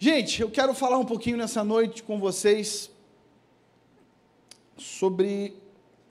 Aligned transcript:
Gente, 0.00 0.40
eu 0.40 0.48
quero 0.48 0.72
falar 0.74 0.96
um 0.96 1.04
pouquinho 1.04 1.36
nessa 1.36 1.64
noite 1.64 2.04
com 2.04 2.20
vocês 2.20 2.88
sobre 4.76 5.56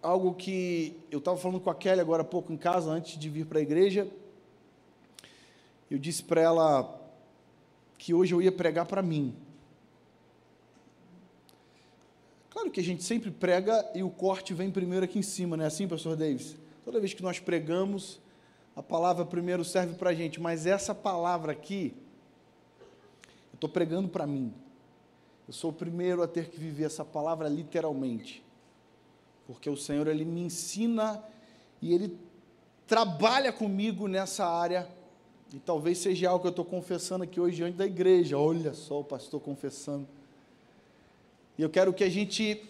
algo 0.02 0.34
que 0.34 0.94
eu 1.10 1.20
estava 1.20 1.38
falando 1.38 1.62
com 1.62 1.70
a 1.70 1.76
Kelly 1.76 2.02
agora 2.02 2.22
há 2.22 2.26
pouco 2.26 2.52
em 2.52 2.58
casa, 2.58 2.92
antes 2.92 3.18
de 3.18 3.30
vir 3.30 3.46
para 3.46 3.60
a 3.60 3.62
igreja. 3.62 4.06
Eu 5.90 5.98
disse 5.98 6.22
para 6.22 6.42
ela 6.42 7.00
que 7.98 8.14
hoje 8.14 8.34
eu 8.34 8.42
ia 8.42 8.52
pregar 8.52 8.86
para 8.86 9.02
mim. 9.02 9.34
Claro 12.50 12.70
que 12.70 12.82
a 12.82 12.84
gente 12.84 13.04
sempre 13.04 13.32
prega 13.32 13.90
e 13.96 14.04
o 14.04 14.10
corte 14.10 14.54
vem 14.54 14.70
primeiro 14.70 15.06
aqui 15.06 15.18
em 15.18 15.24
cima, 15.24 15.56
não 15.56 15.64
é 15.64 15.68
assim, 15.68 15.88
pastor 15.88 16.18
Davis? 16.18 16.58
Toda 16.84 17.00
vez 17.00 17.14
que 17.14 17.24
nós 17.24 17.40
pregamos, 17.40 18.20
a 18.76 18.84
palavra 18.84 19.24
primeiro 19.24 19.64
serve 19.64 19.96
para 19.96 20.10
a 20.10 20.14
gente, 20.14 20.42
mas 20.42 20.66
essa 20.66 20.94
palavra 20.94 21.54
aqui, 21.54 21.96
estou 23.58 23.70
pregando 23.70 24.08
para 24.08 24.26
mim. 24.26 24.54
Eu 25.48 25.54
sou 25.54 25.72
o 25.72 25.74
primeiro 25.74 26.22
a 26.22 26.28
ter 26.28 26.50
que 26.50 26.60
viver 26.60 26.86
essa 26.86 27.04
palavra 27.04 27.48
literalmente, 27.50 28.44
porque 29.46 29.70
o 29.70 29.78
Senhor, 29.78 30.08
Ele 30.08 30.26
me 30.26 30.42
ensina 30.42 31.24
e 31.82 31.94
Ele 31.94 32.18
trabalha 32.86 33.52
comigo 33.52 34.08
nessa 34.08 34.46
área, 34.46 34.88
e 35.54 35.60
talvez 35.60 35.98
seja 35.98 36.30
algo 36.30 36.42
que 36.42 36.48
eu 36.48 36.52
estou 36.52 36.66
confessando 36.66 37.24
aqui 37.24 37.40
hoje 37.40 37.56
diante 37.56 37.78
da 37.78 37.86
igreja. 37.86 38.38
Olha 38.38 38.74
só 38.74 39.00
o 39.00 39.04
pastor 39.04 39.40
confessando. 39.40 40.06
E 41.58 41.62
eu 41.62 41.70
quero 41.70 41.94
que 41.94 42.04
a 42.04 42.10
gente 42.10 42.64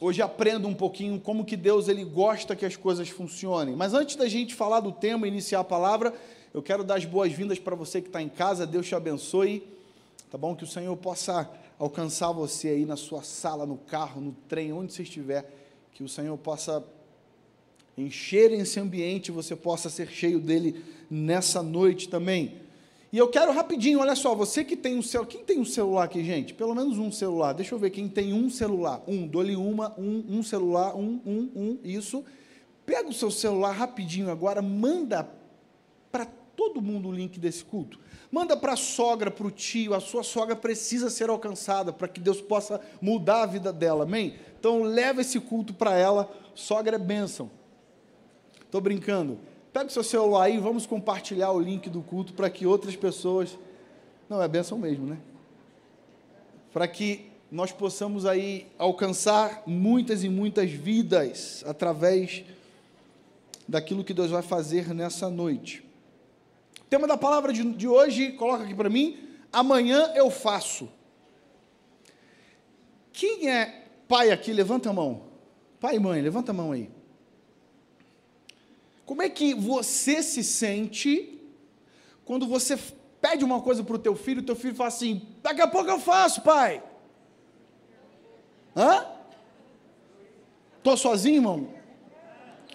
hoje 0.00 0.22
aprenda 0.22 0.66
um 0.66 0.74
pouquinho 0.74 1.20
como 1.20 1.44
que 1.44 1.56
Deus 1.56 1.88
ele 1.88 2.04
gosta 2.04 2.56
que 2.56 2.64
as 2.64 2.76
coisas 2.76 3.10
funcionem. 3.10 3.76
Mas 3.76 3.92
antes 3.92 4.16
da 4.16 4.26
gente 4.26 4.54
falar 4.54 4.80
do 4.80 4.90
tema, 4.90 5.28
iniciar 5.28 5.60
a 5.60 5.64
palavra, 5.64 6.14
eu 6.54 6.62
quero 6.62 6.82
dar 6.82 6.96
as 6.96 7.04
boas-vindas 7.04 7.58
para 7.58 7.76
você 7.76 8.00
que 8.00 8.08
está 8.08 8.22
em 8.22 8.28
casa. 8.28 8.66
Deus 8.66 8.86
te 8.86 8.94
abençoe. 8.94 9.62
Tá 10.32 10.38
bom? 10.38 10.56
Que 10.56 10.64
o 10.64 10.66
Senhor 10.66 10.96
possa 10.96 11.46
alcançar 11.78 12.32
você 12.32 12.68
aí 12.68 12.86
na 12.86 12.96
sua 12.96 13.22
sala, 13.22 13.66
no 13.66 13.76
carro, 13.76 14.18
no 14.18 14.32
trem, 14.48 14.72
onde 14.72 14.90
você 14.90 15.02
estiver. 15.02 15.44
Que 15.92 16.02
o 16.02 16.08
Senhor 16.08 16.38
possa 16.38 16.82
encher 17.98 18.50
esse 18.50 18.80
ambiente, 18.80 19.30
você 19.30 19.54
possa 19.54 19.90
ser 19.90 20.08
cheio 20.08 20.40
dele 20.40 20.82
nessa 21.10 21.62
noite 21.62 22.08
também. 22.08 22.62
E 23.12 23.18
eu 23.18 23.28
quero 23.28 23.52
rapidinho, 23.52 24.00
olha 24.00 24.16
só, 24.16 24.34
você 24.34 24.64
que 24.64 24.74
tem 24.74 24.96
um 24.96 25.02
celular, 25.02 25.28
quem 25.28 25.44
tem 25.44 25.60
um 25.60 25.66
celular 25.66 26.04
aqui, 26.04 26.24
gente? 26.24 26.54
Pelo 26.54 26.74
menos 26.74 26.96
um 26.96 27.12
celular. 27.12 27.52
Deixa 27.52 27.74
eu 27.74 27.78
ver 27.78 27.90
quem 27.90 28.08
tem 28.08 28.32
um 28.32 28.48
celular. 28.48 29.02
Um, 29.06 29.26
dole 29.26 29.54
uma, 29.54 29.92
um, 30.00 30.38
um 30.38 30.42
celular, 30.42 30.96
um, 30.96 31.20
um, 31.26 31.50
um, 31.54 31.78
isso. 31.84 32.24
Pega 32.86 33.06
o 33.06 33.12
seu 33.12 33.30
celular 33.30 33.72
rapidinho 33.72 34.30
agora, 34.30 34.62
manda 34.62 35.28
todo 36.56 36.82
mundo 36.82 37.08
o 37.08 37.12
link 37.12 37.38
desse 37.38 37.64
culto. 37.64 37.98
Manda 38.30 38.56
para 38.56 38.72
a 38.72 38.76
sogra, 38.76 39.30
para 39.30 39.46
o 39.46 39.50
tio, 39.50 39.94
a 39.94 40.00
sua 40.00 40.22
sogra 40.22 40.56
precisa 40.56 41.10
ser 41.10 41.28
alcançada 41.28 41.92
para 41.92 42.08
que 42.08 42.20
Deus 42.20 42.40
possa 42.40 42.80
mudar 43.00 43.42
a 43.42 43.46
vida 43.46 43.72
dela, 43.72 44.04
amém? 44.04 44.36
Então 44.58 44.82
leva 44.82 45.20
esse 45.20 45.38
culto 45.38 45.74
para 45.74 45.96
ela, 45.96 46.32
sogra 46.54 46.96
é 46.96 46.98
bênção. 46.98 47.50
Estou 48.60 48.80
brincando. 48.80 49.38
Pega 49.72 49.86
o 49.86 49.90
seu 49.90 50.02
celular 50.02 50.44
aí, 50.44 50.58
vamos 50.58 50.86
compartilhar 50.86 51.50
o 51.50 51.60
link 51.60 51.90
do 51.90 52.02
culto 52.02 52.32
para 52.32 52.48
que 52.48 52.66
outras 52.66 52.96
pessoas. 52.96 53.58
Não, 54.28 54.42
é 54.42 54.48
bênção 54.48 54.78
mesmo, 54.78 55.06
né? 55.06 55.18
Para 56.72 56.88
que 56.88 57.30
nós 57.50 57.70
possamos 57.70 58.24
aí 58.24 58.66
alcançar 58.78 59.62
muitas 59.66 60.24
e 60.24 60.28
muitas 60.30 60.70
vidas 60.70 61.62
através 61.66 62.44
daquilo 63.68 64.02
que 64.02 64.14
Deus 64.14 64.30
vai 64.30 64.40
fazer 64.42 64.94
nessa 64.94 65.28
noite. 65.28 65.84
Tema 66.92 67.06
da 67.06 67.16
palavra 67.16 67.54
de, 67.54 67.64
de 67.72 67.88
hoje, 67.88 68.32
coloca 68.32 68.64
aqui 68.64 68.74
para 68.74 68.90
mim, 68.90 69.18
amanhã 69.50 70.12
eu 70.14 70.30
faço. 70.30 70.90
Quem 73.14 73.48
é 73.48 73.86
pai 74.06 74.30
aqui? 74.30 74.52
Levanta 74.52 74.90
a 74.90 74.92
mão. 74.92 75.22
Pai 75.80 75.96
e 75.96 75.98
mãe, 75.98 76.20
levanta 76.20 76.50
a 76.50 76.54
mão 76.54 76.70
aí. 76.70 76.90
Como 79.06 79.22
é 79.22 79.30
que 79.30 79.54
você 79.54 80.22
se 80.22 80.44
sente 80.44 81.40
quando 82.26 82.46
você 82.46 82.78
pede 83.22 83.42
uma 83.42 83.62
coisa 83.62 83.82
para 83.82 83.96
o 83.96 83.98
teu 83.98 84.14
filho, 84.14 84.42
o 84.42 84.44
teu 84.44 84.54
filho 84.54 84.74
fala 84.74 84.88
assim, 84.88 85.26
daqui 85.42 85.62
a 85.62 85.66
pouco 85.66 85.88
eu 85.88 85.98
faço, 85.98 86.42
pai. 86.42 86.82
Hã? 88.76 89.06
Estou 90.76 90.98
sozinho, 90.98 91.36
irmão? 91.36 91.68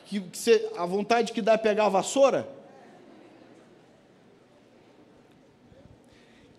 Que, 0.06 0.20
que 0.22 0.36
você, 0.36 0.72
a 0.76 0.88
vontade 0.88 1.32
que 1.32 1.40
dá 1.40 1.54
é 1.54 1.58
pegar 1.58 1.86
a 1.86 1.90
vassoura? 1.90 2.57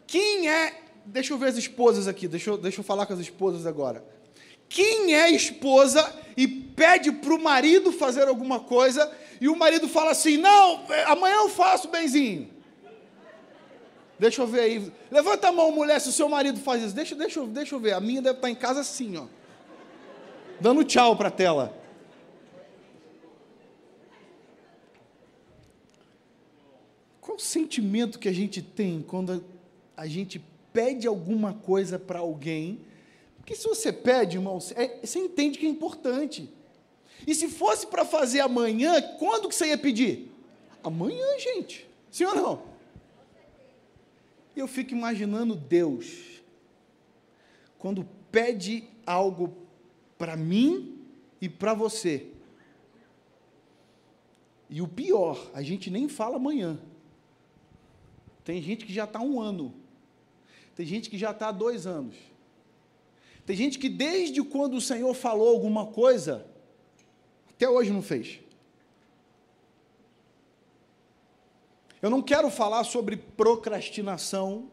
Quem 0.09 0.49
é. 0.49 0.83
Deixa 1.05 1.33
eu 1.33 1.39
ver 1.39 1.49
as 1.49 1.57
esposas 1.57 2.09
aqui, 2.09 2.27
deixa 2.27 2.51
eu, 2.51 2.59
deixa 2.59 2.81
eu 2.81 2.85
falar 2.85 3.07
com 3.07 3.13
as 3.13 3.21
esposas 3.21 3.67
agora. 3.67 4.05
Quem 4.69 5.15
é 5.15 5.31
esposa 5.31 6.15
e 6.37 6.49
pede 6.49 7.13
para 7.13 7.35
o 7.35 7.43
marido 7.43 7.93
fazer 7.93 8.27
alguma 8.27 8.61
coisa 8.61 9.11
e 9.41 9.49
o 9.49 9.57
marido 9.57 9.87
fala 9.87 10.11
assim: 10.11 10.39
Não, 10.39 10.85
amanhã 11.07 11.37
eu 11.37 11.49
faço, 11.49 11.89
benzinho. 11.89 12.51
Deixa 14.19 14.43
eu 14.43 14.47
ver 14.47 14.61
aí. 14.61 14.93
Levanta 15.11 15.49
a 15.49 15.53
mão, 15.53 15.71
mulher, 15.71 16.01
se 16.01 16.09
o 16.09 16.13
seu 16.13 16.29
marido 16.29 16.59
faz 16.59 16.83
isso. 16.83 16.95
Deixa, 16.95 17.15
deixa, 17.15 17.47
deixa 17.47 17.75
eu 17.75 17.79
ver. 17.79 17.93
A 17.93 18.01
minha 18.01 18.21
deve 18.21 18.39
estar 18.39 18.51
em 18.51 18.55
casa 18.55 18.81
assim, 18.81 19.17
ó. 19.17 19.27
Dando 20.61 20.83
tchau 20.85 21.17
para 21.17 21.29
a 21.29 21.31
tela. 21.31 21.79
Qual 27.21 27.37
o 27.37 27.41
sentimento 27.41 28.19
que 28.19 28.29
a 28.29 28.33
gente 28.33 28.61
tem 28.61 29.03
quando 29.07 29.45
a 29.99 30.07
gente 30.07 30.43
pede 30.73 31.07
alguma 31.07 31.53
coisa 31.53 31.99
para 31.99 32.21
alguém 32.21 32.81
porque 33.49 33.57
se 33.57 33.67
você 33.67 33.91
pede, 33.91 34.37
irmão, 34.37 34.59
é, 34.75 35.07
você 35.07 35.19
entende 35.21 35.59
que 35.59 35.65
é 35.65 35.71
importante. 35.71 36.53
E 37.27 37.35
se 37.35 37.49
fosse 37.49 37.87
para 37.87 38.05
fazer 38.05 38.41
amanhã, 38.41 39.01
quando 39.19 39.49
que 39.49 39.55
você 39.55 39.69
ia 39.69 39.79
pedir? 39.79 40.31
Amanhã, 40.85 41.25
gente. 41.39 41.89
Sim 42.11 42.25
ou 42.25 42.35
não? 42.35 42.63
Eu 44.55 44.69
fico 44.69 44.93
imaginando 44.93 45.57
Deus, 45.57 46.43
quando 47.79 48.07
pede 48.31 48.87
algo 49.07 49.57
para 50.19 50.37
mim 50.37 51.01
e 51.41 51.49
para 51.49 51.73
você. 51.73 52.27
E 54.69 54.83
o 54.83 54.89
pior, 54.89 55.51
a 55.55 55.63
gente 55.63 55.91
nem 55.91 56.07
fala 56.07 56.37
amanhã. 56.37 56.79
Tem 58.45 58.61
gente 58.61 58.85
que 58.85 58.93
já 58.93 59.05
está 59.05 59.23
um 59.23 59.41
ano. 59.41 59.78
Tem 60.79 60.87
gente 60.87 61.11
que 61.11 61.19
já 61.19 61.33
está 61.33 61.51
dois 61.51 61.89
anos. 61.89 62.15
Tem 63.45 63.57
gente 63.57 63.81
que 63.81 63.89
desde 63.89 64.41
quando 64.45 64.75
o 64.75 64.81
Senhor 64.81 65.13
falou 65.13 65.49
alguma 65.49 65.87
coisa, 65.87 66.47
até 67.51 67.69
hoje 67.69 67.91
não 67.91 68.01
fez. 68.01 68.39
Eu 72.01 72.09
não 72.09 72.23
quero 72.23 72.49
falar 72.49 72.85
sobre 72.85 73.17
procrastinação, 73.17 74.71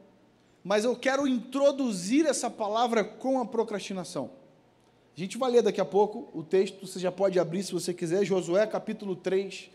mas 0.63 0.85
eu 0.85 0.95
quero 0.95 1.27
introduzir 1.27 2.27
essa 2.27 2.51
palavra 2.51 3.03
com 3.03 3.39
a 3.41 3.45
procrastinação. 3.47 4.29
A 5.17 5.19
gente 5.19 5.39
vai 5.39 5.49
ler 5.49 5.63
daqui 5.63 5.81
a 5.81 5.85
pouco 5.85 6.29
o 6.37 6.43
texto, 6.43 6.85
você 6.85 6.99
já 6.99 7.11
pode 7.11 7.39
abrir 7.39 7.63
se 7.63 7.73
você 7.73 7.95
quiser, 7.95 8.23
Josué 8.23 8.67
capítulo 8.67 9.15
3, 9.15 9.71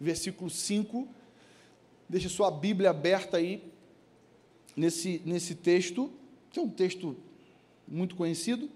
versículo 0.00 0.48
5. 0.48 1.06
Deixa 2.08 2.30
sua 2.30 2.50
Bíblia 2.50 2.88
aberta 2.88 3.36
aí 3.36 3.73
nesse, 4.76 5.22
nesse 5.24 5.54
texto, 5.54 6.10
que 6.50 6.58
é 6.58 6.62
um 6.62 6.68
texto 6.68 7.16
muito 7.86 8.16
conhecido. 8.16 8.68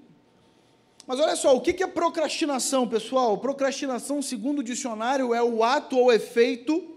Mas 1.06 1.18
olha 1.20 1.36
só, 1.36 1.56
o 1.56 1.60
que 1.60 1.82
é 1.82 1.86
procrastinação, 1.86 2.86
pessoal? 2.86 3.38
Procrastinação, 3.38 4.20
segundo 4.20 4.58
o 4.58 4.62
dicionário, 4.62 5.32
é 5.32 5.42
o 5.42 5.64
ato 5.64 5.96
ou 5.96 6.12
efeito 6.12 6.96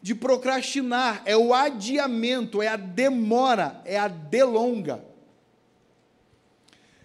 de 0.00 0.14
procrastinar, 0.14 1.22
é 1.24 1.36
o 1.36 1.54
adiamento, 1.54 2.60
é 2.60 2.68
a 2.68 2.76
demora, 2.76 3.80
é 3.84 3.98
a 3.98 4.08
delonga. 4.08 5.04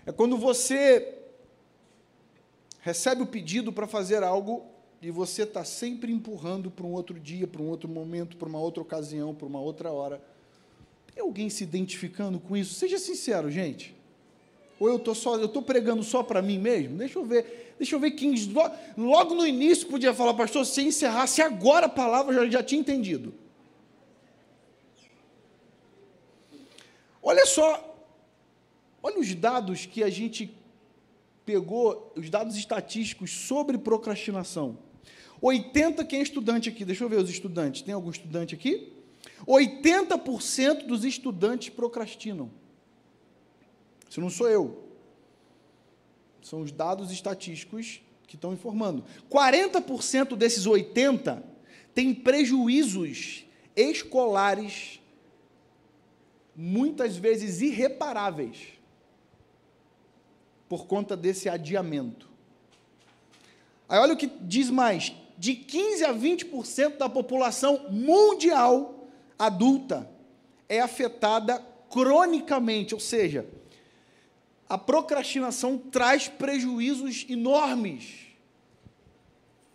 É 0.05 0.11
quando 0.11 0.37
você 0.37 1.15
recebe 2.79 3.21
o 3.21 3.27
pedido 3.27 3.73
para 3.73 3.85
fazer 3.85 4.23
algo 4.23 4.65
e 5.01 5.11
você 5.11 5.43
está 5.43 5.65
sempre 5.65 6.11
empurrando 6.11 6.71
para 6.71 6.85
um 6.85 6.93
outro 6.93 7.19
dia, 7.19 7.45
para 7.45 7.61
um 7.61 7.69
outro 7.69 7.89
momento, 7.89 8.37
para 8.37 8.47
uma 8.47 8.59
outra 8.59 8.81
ocasião, 8.81 9.35
para 9.35 9.45
uma 9.45 9.59
outra 9.59 9.91
hora. 9.91 10.21
Tem 11.17 11.23
alguém 11.23 11.49
se 11.49 11.63
identificando 11.63 12.39
com 12.39 12.55
isso? 12.55 12.75
Seja 12.75 12.99
sincero, 12.99 13.49
gente. 13.49 13.91
Ou 14.79 14.87
eu 14.87 14.97
estou 14.97 15.15
só, 15.15 15.35
eu 15.35 15.47
estou 15.47 15.63
pregando 15.63 16.03
só 16.03 16.21
para 16.21 16.43
mim 16.43 16.59
mesmo? 16.59 16.95
Deixa 16.95 17.17
eu 17.17 17.25
ver, 17.25 17.73
deixa 17.75 17.95
eu 17.95 17.99
ver 17.99 18.11
quem 18.11 18.35
logo 18.95 19.33
no 19.33 19.47
início 19.47 19.87
podia 19.87 20.13
falar, 20.13 20.35
pastor, 20.35 20.63
se 20.63 20.79
encerrasse 20.83 21.41
agora 21.41 21.87
a 21.87 21.89
palavra, 21.89 22.35
eu 22.35 22.45
já, 22.45 22.59
já 22.59 22.63
tinha 22.63 22.79
entendido. 22.79 23.33
Olha 27.23 27.47
só, 27.47 27.99
olha 29.01 29.19
os 29.19 29.33
dados 29.33 29.87
que 29.87 30.03
a 30.03 30.11
gente 30.11 30.55
pegou, 31.43 32.13
os 32.15 32.29
dados 32.29 32.55
estatísticos 32.55 33.31
sobre 33.31 33.75
procrastinação. 33.79 34.77
80, 35.41 36.05
quem 36.05 36.19
é 36.19 36.21
estudante 36.21 36.69
aqui? 36.69 36.85
Deixa 36.85 37.03
eu 37.03 37.09
ver 37.09 37.17
os 37.17 37.29
estudantes. 37.31 37.81
Tem 37.81 37.95
algum 37.95 38.11
estudante 38.11 38.53
aqui? 38.53 38.96
80% 39.45 40.85
dos 40.85 41.03
estudantes 41.03 41.69
procrastinam. 41.69 42.49
Isso 44.09 44.21
não 44.21 44.29
sou 44.29 44.49
eu. 44.49 44.83
São 46.41 46.61
os 46.61 46.71
dados 46.71 47.11
estatísticos 47.11 48.01
que 48.25 48.35
estão 48.35 48.53
informando. 48.53 49.03
40% 49.29 50.35
desses 50.35 50.65
80 50.65 51.43
têm 51.93 52.13
prejuízos 52.13 53.45
escolares 53.75 54.99
muitas 56.55 57.15
vezes 57.15 57.61
irreparáveis 57.61 58.77
por 60.67 60.87
conta 60.87 61.15
desse 61.15 61.47
adiamento. 61.47 62.27
Aí 63.87 63.99
olha 63.99 64.13
o 64.13 64.17
que 64.17 64.27
diz 64.41 64.69
mais: 64.69 65.13
de 65.37 65.53
15 65.55 66.03
a 66.05 66.13
20% 66.13 66.97
da 66.97 67.07
população 67.07 67.87
mundial 67.89 68.96
adulta 69.37 70.09
é 70.67 70.79
afetada 70.79 71.59
cronicamente, 71.89 72.93
ou 72.93 72.99
seja, 72.99 73.47
a 74.67 74.77
procrastinação 74.77 75.77
traz 75.77 76.27
prejuízos 76.27 77.25
enormes 77.29 78.27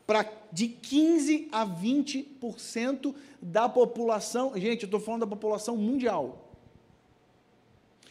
para 0.07 0.31
de 0.53 0.69
15 0.69 1.49
a 1.51 1.67
20% 1.67 3.15
da 3.41 3.69
população. 3.69 4.53
Gente, 4.55 4.83
eu 4.83 4.87
estou 4.87 5.01
falando 5.01 5.21
da 5.21 5.27
população 5.27 5.77
mundial. 5.77 6.51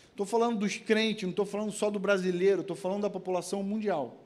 Estou 0.09 0.25
falando 0.25 0.57
dos 0.57 0.77
crentes, 0.77 1.23
não 1.23 1.29
estou 1.29 1.45
falando 1.45 1.71
só 1.71 1.91
do 1.91 1.99
brasileiro, 1.99 2.61
estou 2.61 2.75
falando 2.75 3.03
da 3.03 3.09
população 3.09 3.61
mundial. 3.61 4.17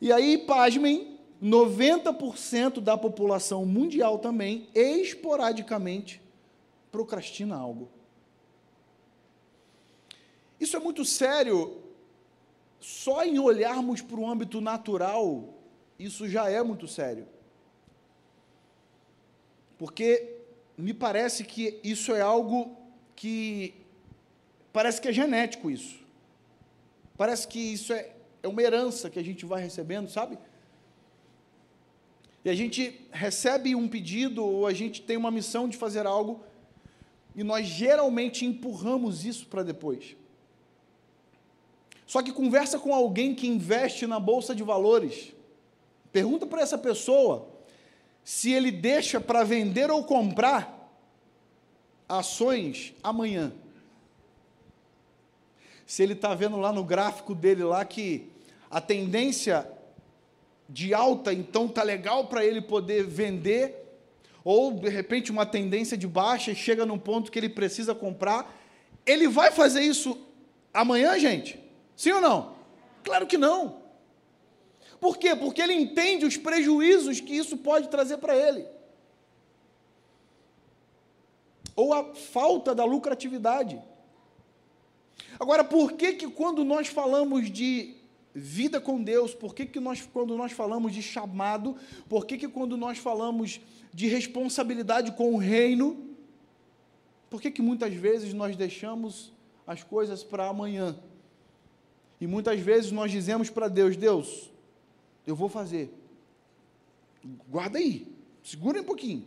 E 0.00 0.12
aí, 0.12 0.38
pasmem, 0.38 1.13
90% 1.44 2.80
da 2.80 2.96
população 2.96 3.66
mundial 3.66 4.18
também, 4.18 4.66
esporadicamente, 4.74 6.22
procrastina 6.90 7.54
algo. 7.54 7.90
Isso 10.58 10.74
é 10.74 10.80
muito 10.80 11.04
sério. 11.04 11.82
Só 12.80 13.22
em 13.24 13.38
olharmos 13.38 14.00
para 14.00 14.18
o 14.18 14.26
âmbito 14.26 14.58
natural, 14.62 15.52
isso 15.98 16.26
já 16.26 16.48
é 16.48 16.62
muito 16.62 16.88
sério. 16.88 17.26
Porque 19.76 20.38
me 20.78 20.94
parece 20.94 21.44
que 21.44 21.78
isso 21.84 22.14
é 22.14 22.22
algo 22.22 22.74
que 23.14 23.74
parece 24.72 24.98
que 24.98 25.08
é 25.08 25.12
genético 25.12 25.70
isso. 25.70 26.02
Parece 27.18 27.46
que 27.46 27.58
isso 27.58 27.92
é, 27.92 28.12
é 28.42 28.48
uma 28.48 28.62
herança 28.62 29.10
que 29.10 29.18
a 29.18 29.22
gente 29.22 29.44
vai 29.44 29.62
recebendo, 29.62 30.08
sabe? 30.08 30.38
E 32.44 32.50
a 32.50 32.54
gente 32.54 33.08
recebe 33.10 33.74
um 33.74 33.88
pedido 33.88 34.44
ou 34.44 34.66
a 34.66 34.72
gente 34.72 35.00
tem 35.00 35.16
uma 35.16 35.30
missão 35.30 35.68
de 35.68 35.76
fazer 35.76 36.06
algo 36.06 36.44
e 37.34 37.42
nós 37.42 37.66
geralmente 37.66 38.44
empurramos 38.44 39.24
isso 39.24 39.46
para 39.46 39.62
depois. 39.62 40.14
Só 42.06 42.22
que 42.22 42.32
conversa 42.32 42.78
com 42.78 42.94
alguém 42.94 43.34
que 43.34 43.46
investe 43.46 44.06
na 44.06 44.20
bolsa 44.20 44.54
de 44.54 44.62
valores. 44.62 45.32
Pergunta 46.12 46.46
para 46.46 46.60
essa 46.60 46.76
pessoa 46.76 47.48
se 48.22 48.52
ele 48.52 48.70
deixa 48.70 49.20
para 49.20 49.42
vender 49.42 49.90
ou 49.90 50.04
comprar 50.04 50.92
ações 52.06 52.94
amanhã. 53.02 53.52
Se 55.86 56.02
ele 56.02 56.12
está 56.12 56.34
vendo 56.34 56.58
lá 56.58 56.72
no 56.72 56.84
gráfico 56.84 57.34
dele 57.34 57.64
lá 57.64 57.84
que 57.84 58.30
a 58.70 58.80
tendência 58.80 59.70
de 60.68 60.94
alta, 60.94 61.32
então 61.32 61.68
tá 61.68 61.82
legal 61.82 62.26
para 62.26 62.44
ele 62.44 62.60
poder 62.60 63.04
vender, 63.04 63.74
ou 64.42 64.72
de 64.72 64.88
repente 64.88 65.30
uma 65.30 65.46
tendência 65.46 65.96
de 65.96 66.06
baixa 66.06 66.50
e 66.50 66.56
chega 66.56 66.86
num 66.86 66.98
ponto 66.98 67.30
que 67.30 67.38
ele 67.38 67.48
precisa 67.48 67.94
comprar, 67.94 68.54
ele 69.06 69.28
vai 69.28 69.50
fazer 69.50 69.82
isso 69.82 70.18
amanhã, 70.72 71.18
gente? 71.18 71.58
Sim 71.96 72.12
ou 72.12 72.20
não? 72.20 72.54
Claro 73.02 73.26
que 73.26 73.36
não. 73.36 73.82
Por 75.00 75.18
quê? 75.18 75.36
Porque 75.36 75.60
ele 75.60 75.74
entende 75.74 76.24
os 76.24 76.36
prejuízos 76.36 77.20
que 77.20 77.36
isso 77.36 77.58
pode 77.58 77.88
trazer 77.88 78.16
para 78.18 78.34
ele. 78.34 78.66
Ou 81.76 81.92
a 81.92 82.14
falta 82.14 82.74
da 82.74 82.84
lucratividade. 82.84 83.82
Agora, 85.38 85.64
por 85.64 85.92
que 85.92 86.14
que 86.14 86.28
quando 86.28 86.64
nós 86.64 86.88
falamos 86.88 87.50
de 87.50 87.96
vida 88.34 88.80
com 88.80 89.02
Deus, 89.02 89.32
por 89.32 89.54
que 89.54 89.64
que 89.64 89.78
nós 89.78 90.02
quando 90.12 90.36
nós 90.36 90.50
falamos 90.50 90.92
de 90.92 91.00
chamado, 91.00 91.76
por 92.08 92.26
que 92.26 92.36
que 92.36 92.48
quando 92.48 92.76
nós 92.76 92.98
falamos 92.98 93.60
de 93.92 94.08
responsabilidade 94.08 95.12
com 95.12 95.34
o 95.34 95.38
reino, 95.38 96.16
por 97.30 97.40
que 97.40 97.50
que 97.50 97.62
muitas 97.62 97.94
vezes 97.94 98.34
nós 98.34 98.56
deixamos 98.56 99.32
as 99.66 99.84
coisas 99.84 100.24
para 100.24 100.48
amanhã? 100.48 100.98
E 102.20 102.26
muitas 102.26 102.58
vezes 102.58 102.90
nós 102.90 103.10
dizemos 103.10 103.50
para 103.50 103.68
Deus: 103.68 103.96
Deus, 103.96 104.50
eu 105.26 105.36
vou 105.36 105.48
fazer. 105.48 105.92
Guarda 107.48 107.78
aí, 107.78 108.06
segura 108.42 108.80
um 108.80 108.84
pouquinho. 108.84 109.26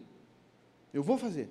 Eu 0.94 1.02
vou 1.02 1.18
fazer. 1.18 1.50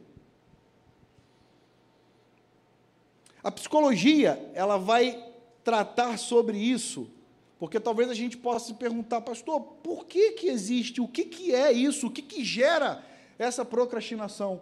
A 3.43 3.51
psicologia, 3.51 4.51
ela 4.55 4.77
vai 4.77 5.25
tratar 5.63 6.19
sobre 6.19 6.59
isso, 6.59 7.09
porque 7.59 7.81
talvez 7.81 8.11
a 8.11 8.15
gente 8.15 8.37
possa 8.37 8.67
se 8.67 8.75
perguntar, 8.75 9.21
pastor, 9.21 9.61
por 9.61 10.07
que 10.07 10.33
que 10.33 10.49
existe? 10.49 11.01
O 11.01 11.09
que 11.09 11.25
que 11.25 11.55
é 11.55 11.73
isso? 11.73 12.09
O 12.09 12.11
que 12.11 12.23
que 12.23 12.45
gera 12.45 13.05
essa 13.39 13.65
procrastinação? 13.65 14.61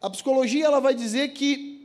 A 0.00 0.10
psicologia, 0.10 0.66
ela 0.66 0.80
vai 0.80 0.94
dizer 0.94 1.28
que 1.28 1.76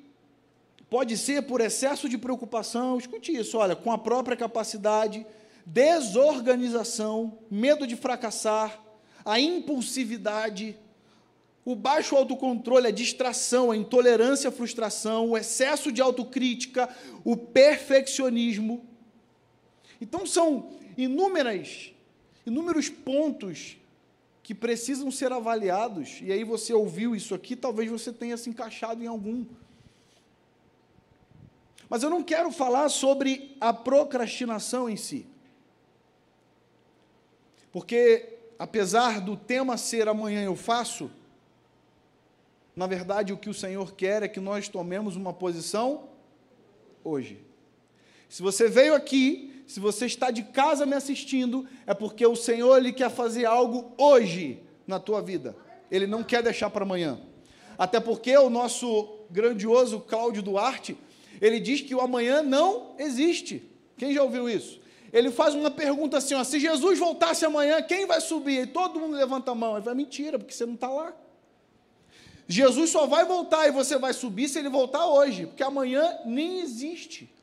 Pode 0.92 1.18
ser 1.18 1.44
por 1.44 1.62
excesso 1.62 2.10
de 2.10 2.18
preocupação, 2.18 2.98
escute 2.98 3.34
isso, 3.34 3.58
olha, 3.58 3.78
com 3.78 3.94
a 3.94 3.98
própria 3.98 4.36
capacidade, 4.36 5.25
desorganização, 5.66 7.40
medo 7.50 7.88
de 7.88 7.96
fracassar, 7.96 8.78
a 9.24 9.40
impulsividade, 9.40 10.75
o 11.63 11.78
baixo 11.78 12.13
autocontrole, 12.13 12.88
a 12.88 12.92
distração, 12.92 13.72
a 13.72 13.78
intolerância 13.78 14.50
à 14.50 14.52
frustração, 14.52 15.30
o 15.30 15.38
excesso 15.38 15.94
de 15.94 16.02
autocrítica, 16.02 16.90
o 17.24 17.38
perfeccionismo. 17.38 18.86
Então 20.01 20.25
são 20.25 20.71
inúmeras, 20.98 21.94
inúmeros 22.45 22.89
pontos 22.89 23.77
que 24.42 24.56
precisam 24.56 25.12
ser 25.12 25.31
avaliados. 25.31 26.19
E 26.21 26.31
aí 26.31 26.44
você 26.44 26.74
ouviu 26.74 27.15
isso 27.15 27.36
aqui, 27.36 27.56
talvez 27.56 27.89
você 27.89 28.12
tenha 28.12 28.36
se 28.36 28.50
encaixado 28.50 29.03
em 29.03 29.07
algum. 29.07 29.45
Mas 31.88 32.03
eu 32.03 32.10
não 32.10 32.24
quero 32.24 32.51
falar 32.51 32.89
sobre 32.89 33.55
a 33.62 33.72
procrastinação 33.72 34.89
em 34.89 34.98
si. 34.98 35.27
Porque, 37.72 38.38
apesar 38.58 39.22
do 39.22 39.38
tema 39.38 39.77
ser 39.77 40.08
amanhã 40.08 40.43
eu 40.43 40.55
faço, 40.55 41.12
na 42.75 42.88
verdade 42.88 43.31
o 43.31 43.38
que 43.38 43.50
o 43.50 43.53
Senhor 43.53 43.93
quer 43.93 44.24
é 44.24 44.27
que 44.27 44.39
nós 44.39 44.67
tomemos 44.67 45.15
uma 45.15 45.34
posição 45.34 46.10
hoje. 47.03 47.39
Se 48.27 48.41
você 48.41 48.67
veio 48.70 48.96
aqui, 48.96 49.50
se 49.72 49.80
você 49.80 50.06
está 50.06 50.32
de 50.32 50.44
casa 50.44 50.86
me 50.86 50.94
assistindo, 50.94 51.66
é 51.88 51.94
porque 51.94 52.28
o 52.28 52.36
Senhor 52.36 52.75
ele 52.75 52.92
quer 52.92 53.10
fazer 53.10 53.46
algo 53.46 53.94
hoje 53.98 54.62
na 54.86 55.00
tua 55.00 55.22
vida. 55.22 55.56
Ele 55.90 56.06
não 56.06 56.25
quer 56.25 56.44
deixar 56.44 56.70
para 56.70 56.84
amanhã. 56.84 57.22
Até 57.78 57.98
porque 57.98 58.36
o 58.36 58.50
nosso 58.50 59.20
grandioso 59.30 60.01
Cláudio 60.01 60.44
Duarte, 60.44 60.98
ele 61.40 61.58
diz 61.58 61.80
que 61.80 61.96
o 61.96 62.01
amanhã 62.01 62.44
não 62.44 62.96
existe. 63.00 63.63
Quem 63.96 64.13
já 64.13 64.22
ouviu 64.22 64.50
isso? 64.50 64.82
Ele 65.13 65.32
faz 65.32 65.56
uma 65.56 65.72
pergunta 65.72 66.18
assim: 66.18 66.34
ó, 66.34 66.44
se 66.44 66.60
Jesus 66.60 67.00
voltasse 67.00 67.46
amanhã, 67.46 67.82
quem 67.82 68.06
vai 68.06 68.20
subir? 68.20 68.63
E 68.63 68.68
todo 68.68 69.00
mundo 69.00 69.16
levanta 69.16 69.51
a 69.51 69.56
mão. 69.56 69.78
Ele 69.78 69.86
vai, 69.86 69.96
mentira, 69.96 70.38
porque 70.38 70.54
você 70.54 70.66
não 70.66 70.74
está 70.74 70.90
lá. 70.90 71.16
Jesus 72.46 72.90
só 72.90 73.08
vai 73.08 73.24
voltar 73.24 73.70
e 73.70 73.72
você 73.72 73.98
vai 73.98 74.12
subir 74.12 74.50
se 74.50 74.60
ele 74.60 74.68
voltar 74.68 75.06
hoje, 75.06 75.46
porque 75.46 75.63
amanhã 75.63 76.18
nem 76.25 76.60
existe. 76.60 77.34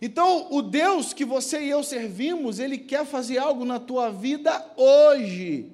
Então, 0.00 0.48
o 0.50 0.60
Deus 0.60 1.12
que 1.12 1.24
você 1.24 1.60
e 1.62 1.70
eu 1.70 1.82
servimos, 1.82 2.58
ele 2.58 2.78
quer 2.78 3.06
fazer 3.06 3.38
algo 3.38 3.64
na 3.64 3.80
tua 3.80 4.10
vida 4.10 4.64
hoje. 4.76 5.72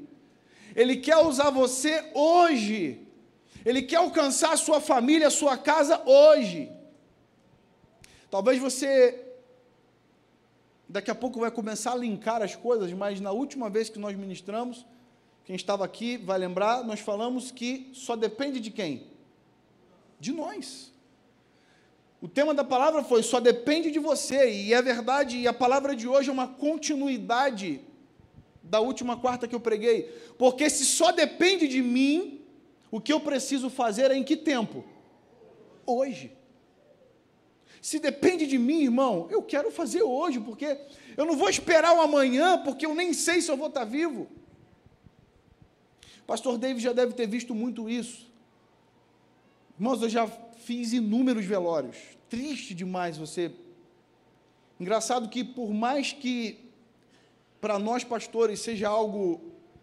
Ele 0.76 0.96
quer 0.96 1.16
usar 1.16 1.50
você 1.50 2.10
hoje. 2.14 3.00
Ele 3.64 3.82
quer 3.82 3.96
alcançar 3.96 4.52
a 4.52 4.56
sua 4.56 4.80
família, 4.80 5.28
a 5.28 5.30
sua 5.30 5.56
casa 5.56 6.00
hoje. 6.06 6.70
Talvez 8.30 8.58
você 8.58 9.32
daqui 10.88 11.10
a 11.10 11.14
pouco 11.14 11.40
vai 11.40 11.50
começar 11.50 11.92
a 11.92 11.96
linkar 11.96 12.42
as 12.42 12.54
coisas, 12.54 12.92
mas 12.92 13.18
na 13.18 13.32
última 13.32 13.70
vez 13.70 13.88
que 13.88 13.98
nós 13.98 14.16
ministramos, 14.16 14.84
quem 15.44 15.56
estava 15.56 15.84
aqui 15.84 16.18
vai 16.18 16.38
lembrar, 16.38 16.84
nós 16.84 17.00
falamos 17.00 17.50
que 17.50 17.90
só 17.94 18.14
depende 18.14 18.60
de 18.60 18.70
quem? 18.70 19.06
De 20.20 20.32
nós. 20.32 20.91
O 22.22 22.28
tema 22.28 22.54
da 22.54 22.62
palavra 22.62 23.02
foi 23.02 23.20
só 23.20 23.40
depende 23.40 23.90
de 23.90 23.98
você, 23.98 24.48
e 24.48 24.72
é 24.72 24.80
verdade, 24.80 25.38
e 25.38 25.48
a 25.48 25.52
palavra 25.52 25.96
de 25.96 26.06
hoje 26.06 26.30
é 26.30 26.32
uma 26.32 26.46
continuidade 26.46 27.80
da 28.62 28.78
última 28.78 29.16
quarta 29.16 29.48
que 29.48 29.54
eu 29.56 29.58
preguei. 29.58 30.04
Porque 30.38 30.70
se 30.70 30.86
só 30.86 31.10
depende 31.10 31.66
de 31.66 31.82
mim, 31.82 32.40
o 32.92 33.00
que 33.00 33.12
eu 33.12 33.18
preciso 33.18 33.68
fazer 33.68 34.12
é 34.12 34.14
em 34.14 34.22
que 34.22 34.36
tempo? 34.36 34.84
Hoje. 35.84 36.30
Se 37.80 37.98
depende 37.98 38.46
de 38.46 38.56
mim, 38.56 38.84
irmão, 38.84 39.26
eu 39.28 39.42
quero 39.42 39.72
fazer 39.72 40.04
hoje, 40.04 40.38
porque 40.38 40.78
eu 41.16 41.24
não 41.24 41.36
vou 41.36 41.50
esperar 41.50 41.92
o 41.92 42.00
amanhã, 42.00 42.62
porque 42.62 42.86
eu 42.86 42.94
nem 42.94 43.12
sei 43.12 43.42
se 43.42 43.50
eu 43.50 43.56
vou 43.56 43.66
estar 43.66 43.84
vivo. 43.84 44.28
Pastor 46.24 46.56
David 46.56 46.80
já 46.80 46.92
deve 46.92 47.14
ter 47.14 47.26
visto 47.26 47.52
muito 47.52 47.90
isso. 47.90 48.30
Irmãos, 49.76 50.00
eu 50.00 50.08
já 50.08 50.30
fiz 50.64 50.92
inúmeros 50.92 51.44
velórios. 51.44 51.96
Triste 52.28 52.74
demais 52.74 53.18
você. 53.18 53.52
Engraçado 54.78 55.28
que, 55.28 55.44
por 55.44 55.72
mais 55.72 56.12
que 56.12 56.70
para 57.60 57.78
nós 57.78 58.02
pastores 58.02 58.60
seja 58.60 58.88
algo, 58.88 59.40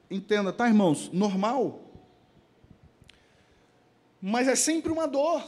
entenda, 0.10 0.52
tá, 0.52 0.68
irmãos? 0.68 1.10
Normal. 1.14 1.82
Mas 4.22 4.48
é 4.48 4.56
sempre 4.56 4.92
uma 4.92 5.08
dor. 5.08 5.42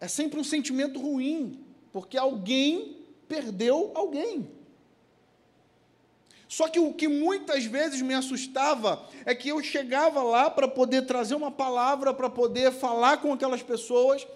É 0.00 0.08
sempre 0.08 0.40
um 0.40 0.44
sentimento 0.44 1.00
ruim. 1.00 1.60
Porque 1.92 2.16
alguém 2.16 2.96
perdeu 3.28 3.92
alguém. 3.94 4.50
Só 6.52 6.68
que 6.68 6.78
o 6.78 6.92
que 6.92 7.08
muitas 7.08 7.64
vezes 7.64 8.02
me 8.02 8.12
assustava 8.12 9.08
é 9.24 9.34
que 9.34 9.48
eu 9.48 9.62
chegava 9.62 10.22
lá 10.22 10.50
para 10.50 10.68
poder 10.68 11.06
trazer 11.06 11.34
uma 11.34 11.50
palavra, 11.50 12.12
para 12.12 12.28
poder 12.28 12.70
falar 12.70 13.22
com 13.22 13.32
aquelas 13.32 13.62
pessoas, 13.62 14.26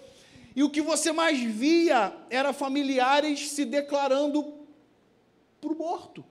e 0.55 0.63
o 0.63 0.71
que 0.71 0.81
você 0.81 1.13
mais 1.13 1.39
via 1.39 2.17
era 2.31 2.55
familiares 2.55 3.51
se 3.51 3.67
declarando 3.67 4.51
para 5.61 5.71
o 5.71 5.77
morto. 5.77 6.25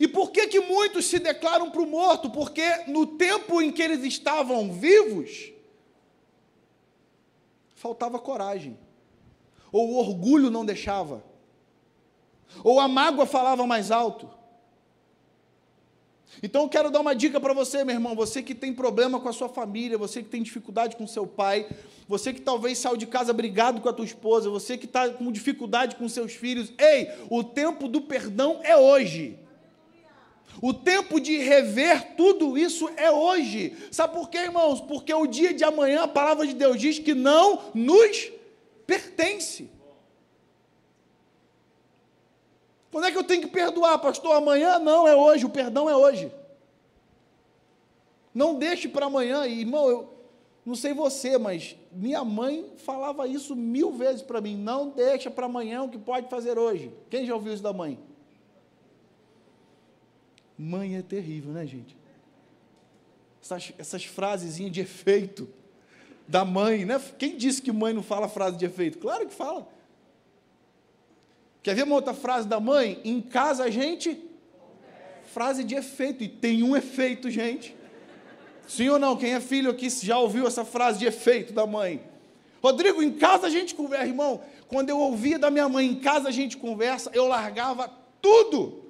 E 0.00 0.08
por 0.08 0.30
que, 0.30 0.46
que 0.46 0.60
muitos 0.60 1.04
se 1.04 1.18
declaram 1.18 1.70
para 1.70 1.82
o 1.82 1.86
morto? 1.86 2.30
Porque 2.30 2.66
no 2.86 3.06
tempo 3.06 3.60
em 3.60 3.70
que 3.70 3.82
eles 3.82 4.02
estavam 4.04 4.72
vivos, 4.72 5.52
faltava 7.74 8.18
coragem, 8.18 8.78
ou 9.70 9.90
o 9.90 9.96
orgulho 9.98 10.50
não 10.50 10.64
deixava 10.64 11.30
ou 12.62 12.80
a 12.80 12.88
mágoa 12.88 13.26
falava 13.26 13.66
mais 13.66 13.90
alto. 13.90 14.28
Então 16.42 16.62
eu 16.62 16.68
quero 16.68 16.90
dar 16.90 17.00
uma 17.00 17.14
dica 17.14 17.40
para 17.40 17.52
você, 17.52 17.84
meu 17.84 17.94
irmão, 17.94 18.14
você 18.14 18.42
que 18.42 18.54
tem 18.54 18.72
problema 18.72 19.20
com 19.20 19.28
a 19.28 19.32
sua 19.32 19.48
família, 19.48 19.98
você 19.98 20.22
que 20.22 20.28
tem 20.28 20.42
dificuldade 20.42 20.96
com 20.96 21.06
seu 21.06 21.26
pai, 21.26 21.68
você 22.08 22.32
que 22.32 22.40
talvez 22.40 22.78
saiu 22.78 22.96
de 22.96 23.06
casa 23.06 23.32
brigado 23.32 23.80
com 23.80 23.88
a 23.88 23.92
tua 23.92 24.04
esposa, 24.04 24.48
você 24.48 24.78
que 24.78 24.86
está 24.86 25.08
com 25.10 25.30
dificuldade 25.30 25.96
com 25.96 26.08
seus 26.08 26.32
filhos, 26.32 26.72
ei, 26.78 27.10
o 27.28 27.44
tempo 27.44 27.88
do 27.88 28.00
perdão 28.00 28.60
é 28.62 28.76
hoje. 28.76 29.38
O 30.60 30.72
tempo 30.72 31.20
de 31.20 31.38
rever 31.38 32.14
tudo 32.16 32.58
isso 32.58 32.88
é 32.96 33.10
hoje. 33.10 33.74
Sabe 33.90 34.14
por 34.14 34.28
quê, 34.28 34.38
irmãos? 34.38 34.80
Porque 34.80 35.12
o 35.12 35.26
dia 35.26 35.52
de 35.54 35.64
amanhã 35.64 36.02
a 36.02 36.08
palavra 36.08 36.46
de 36.46 36.54
Deus 36.54 36.78
diz 36.78 36.98
que 36.98 37.14
não 37.14 37.70
nos 37.74 38.30
pertence. 38.86 39.70
Quando 42.92 43.06
é 43.06 43.10
que 43.10 43.16
eu 43.16 43.24
tenho 43.24 43.40
que 43.40 43.48
perdoar, 43.48 43.98
pastor? 43.98 44.36
Amanhã? 44.36 44.78
Não, 44.78 45.08
é 45.08 45.16
hoje. 45.16 45.46
O 45.46 45.50
perdão 45.50 45.88
é 45.88 45.96
hoje. 45.96 46.30
Não 48.34 48.58
deixe 48.58 48.86
para 48.86 49.06
amanhã. 49.06 49.46
E, 49.46 49.60
irmão, 49.60 49.88
eu 49.88 50.14
não 50.64 50.74
sei 50.74 50.92
você, 50.92 51.38
mas 51.38 51.74
minha 51.90 52.22
mãe 52.22 52.70
falava 52.76 53.26
isso 53.26 53.56
mil 53.56 53.92
vezes 53.92 54.20
para 54.20 54.42
mim. 54.42 54.56
Não 54.58 54.90
deixa 54.90 55.30
para 55.30 55.46
amanhã 55.46 55.82
o 55.82 55.88
que 55.88 55.96
pode 55.96 56.28
fazer 56.28 56.58
hoje. 56.58 56.92
Quem 57.08 57.24
já 57.24 57.34
ouviu 57.34 57.54
isso 57.54 57.62
da 57.62 57.72
mãe? 57.72 57.98
Mãe 60.58 60.96
é 60.96 61.02
terrível, 61.02 61.50
né, 61.50 61.66
gente? 61.66 61.96
Essas, 63.42 63.72
essas 63.78 64.04
frasezinhas 64.04 64.70
de 64.70 64.82
efeito 64.82 65.48
da 66.28 66.44
mãe, 66.44 66.84
né? 66.84 67.00
Quem 67.18 67.38
disse 67.38 67.62
que 67.62 67.72
mãe 67.72 67.94
não 67.94 68.02
fala 68.02 68.28
frase 68.28 68.58
de 68.58 68.66
efeito? 68.66 68.98
Claro 68.98 69.26
que 69.26 69.32
fala. 69.32 69.66
Quer 71.62 71.74
ver 71.74 71.84
uma 71.84 71.94
outra 71.94 72.12
frase 72.12 72.48
da 72.48 72.58
mãe? 72.58 73.00
Em 73.04 73.20
casa 73.20 73.64
a 73.64 73.70
gente. 73.70 74.20
Frase 75.32 75.62
de 75.62 75.74
efeito. 75.74 76.24
E 76.24 76.28
tem 76.28 76.62
um 76.62 76.76
efeito, 76.76 77.30
gente. 77.30 77.76
Sim 78.66 78.88
ou 78.88 78.98
não? 78.98 79.16
Quem 79.16 79.34
é 79.34 79.40
filho 79.40 79.70
aqui 79.70 79.88
já 79.88 80.18
ouviu 80.18 80.46
essa 80.46 80.64
frase 80.64 80.98
de 80.98 81.06
efeito 81.06 81.52
da 81.52 81.66
mãe? 81.66 82.02
Rodrigo, 82.62 83.02
em 83.02 83.12
casa 83.12 83.46
a 83.46 83.50
gente 83.50 83.74
conversa, 83.74 84.06
irmão. 84.06 84.42
Quando 84.68 84.88
eu 84.88 84.98
ouvia 84.98 85.38
da 85.38 85.50
minha 85.50 85.68
mãe, 85.68 85.86
em 85.86 86.00
casa 86.00 86.28
a 86.28 86.32
gente 86.32 86.56
conversa, 86.56 87.10
eu 87.12 87.26
largava 87.26 87.92
tudo. 88.20 88.84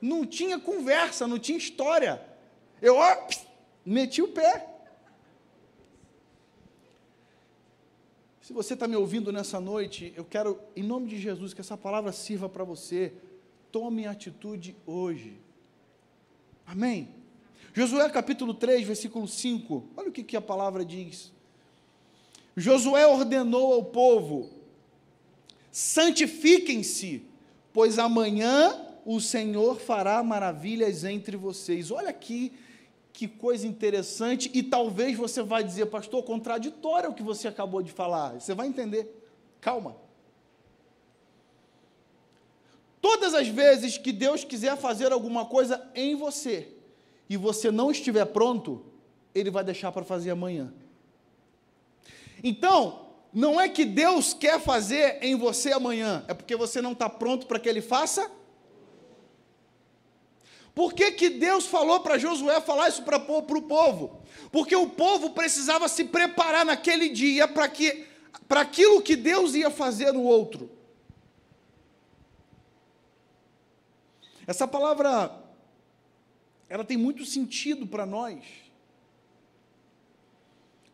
Não 0.00 0.24
tinha 0.24 0.58
conversa, 0.58 1.26
não 1.26 1.38
tinha 1.38 1.58
história. 1.58 2.20
Eu 2.80 2.96
ó, 2.96 3.16
meti 3.84 4.22
o 4.22 4.28
pé. 4.28 4.66
Se 8.50 8.54
você 8.54 8.74
está 8.74 8.88
me 8.88 8.96
ouvindo 8.96 9.30
nessa 9.30 9.60
noite, 9.60 10.12
eu 10.16 10.24
quero, 10.24 10.58
em 10.74 10.82
nome 10.82 11.06
de 11.06 11.20
Jesus, 11.20 11.54
que 11.54 11.60
essa 11.60 11.76
palavra 11.76 12.10
sirva 12.10 12.48
para 12.48 12.64
você. 12.64 13.12
Tome 13.70 14.08
atitude 14.08 14.74
hoje. 14.84 15.38
Amém? 16.66 17.10
Josué 17.72 18.10
capítulo 18.10 18.52
3, 18.52 18.84
versículo 18.84 19.28
5. 19.28 19.84
Olha 19.96 20.08
o 20.08 20.12
que, 20.12 20.24
que 20.24 20.36
a 20.36 20.40
palavra 20.40 20.84
diz. 20.84 21.30
Josué 22.56 23.06
ordenou 23.06 23.72
ao 23.72 23.84
povo: 23.84 24.50
santifiquem-se, 25.70 27.22
pois 27.72 28.00
amanhã 28.00 28.84
o 29.06 29.20
Senhor 29.20 29.78
fará 29.78 30.20
maravilhas 30.24 31.04
entre 31.04 31.36
vocês. 31.36 31.92
Olha 31.92 32.10
aqui 32.10 32.52
que 33.12 33.28
coisa 33.28 33.66
interessante, 33.66 34.50
e 34.54 34.62
talvez 34.62 35.16
você 35.16 35.42
vai 35.42 35.62
dizer, 35.62 35.86
pastor, 35.86 36.22
contraditório 36.22 37.10
o 37.10 37.14
que 37.14 37.22
você 37.22 37.48
acabou 37.48 37.82
de 37.82 37.92
falar. 37.92 38.40
Você 38.40 38.54
vai 38.54 38.66
entender. 38.66 39.24
Calma. 39.60 39.96
Todas 43.00 43.34
as 43.34 43.48
vezes 43.48 43.98
que 43.98 44.12
Deus 44.12 44.44
quiser 44.44 44.76
fazer 44.76 45.12
alguma 45.12 45.46
coisa 45.46 45.90
em 45.94 46.14
você 46.14 46.68
e 47.28 47.36
você 47.36 47.70
não 47.70 47.90
estiver 47.90 48.26
pronto, 48.26 48.84
Ele 49.34 49.50
vai 49.50 49.64
deixar 49.64 49.90
para 49.92 50.04
fazer 50.04 50.30
amanhã. 50.30 50.72
Então, 52.42 53.06
não 53.32 53.60
é 53.60 53.68
que 53.68 53.84
Deus 53.84 54.34
quer 54.34 54.60
fazer 54.60 55.18
em 55.22 55.36
você 55.36 55.72
amanhã, 55.72 56.24
é 56.26 56.34
porque 56.34 56.56
você 56.56 56.82
não 56.82 56.92
está 56.92 57.08
pronto 57.08 57.46
para 57.46 57.58
que 57.58 57.68
Ele 57.68 57.80
faça 57.80 58.30
por 60.80 60.94
que, 60.94 61.12
que 61.12 61.28
Deus 61.28 61.66
falou 61.66 62.00
para 62.00 62.16
Josué 62.16 62.58
falar 62.58 62.88
isso 62.88 63.02
para 63.02 63.18
o 63.18 63.62
povo? 63.62 64.22
Porque 64.50 64.74
o 64.74 64.88
povo 64.88 65.28
precisava 65.28 65.86
se 65.88 66.06
preparar 66.06 66.64
naquele 66.64 67.10
dia 67.10 67.46
para 67.46 67.68
que 67.68 68.06
para 68.48 68.62
aquilo 68.62 69.02
que 69.02 69.14
Deus 69.14 69.54
ia 69.54 69.68
fazer 69.68 70.10
no 70.10 70.22
outro. 70.22 70.70
Essa 74.46 74.66
palavra 74.66 75.38
ela 76.66 76.82
tem 76.82 76.96
muito 76.96 77.26
sentido 77.26 77.86
para 77.86 78.06
nós. 78.06 78.42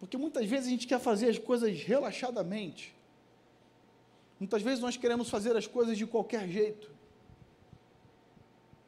Porque 0.00 0.16
muitas 0.16 0.46
vezes 0.46 0.66
a 0.66 0.70
gente 0.70 0.88
quer 0.88 0.98
fazer 0.98 1.28
as 1.28 1.38
coisas 1.38 1.80
relaxadamente. 1.80 2.92
Muitas 4.40 4.62
vezes 4.62 4.80
nós 4.80 4.96
queremos 4.96 5.30
fazer 5.30 5.56
as 5.56 5.68
coisas 5.68 5.96
de 5.96 6.04
qualquer 6.04 6.48
jeito. 6.48 6.95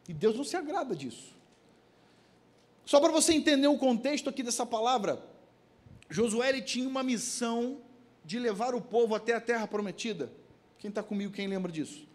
E 0.08 0.14
Deus 0.14 0.34
não 0.34 0.42
se 0.42 0.56
agrada 0.56 0.96
disso. 0.96 1.36
Só 2.86 2.98
para 2.98 3.12
você 3.12 3.34
entender 3.34 3.68
o 3.68 3.76
contexto 3.76 4.30
aqui 4.30 4.42
dessa 4.42 4.64
palavra, 4.64 5.22
Josué 6.08 6.58
tinha 6.62 6.88
uma 6.88 7.02
missão 7.02 7.82
de 8.24 8.38
levar 8.38 8.74
o 8.74 8.80
povo 8.80 9.14
até 9.14 9.34
a 9.34 9.40
terra 9.40 9.68
prometida. 9.68 10.32
Quem 10.78 10.88
está 10.88 11.02
comigo, 11.02 11.32
quem 11.32 11.46
lembra 11.46 11.70
disso? 11.70 12.08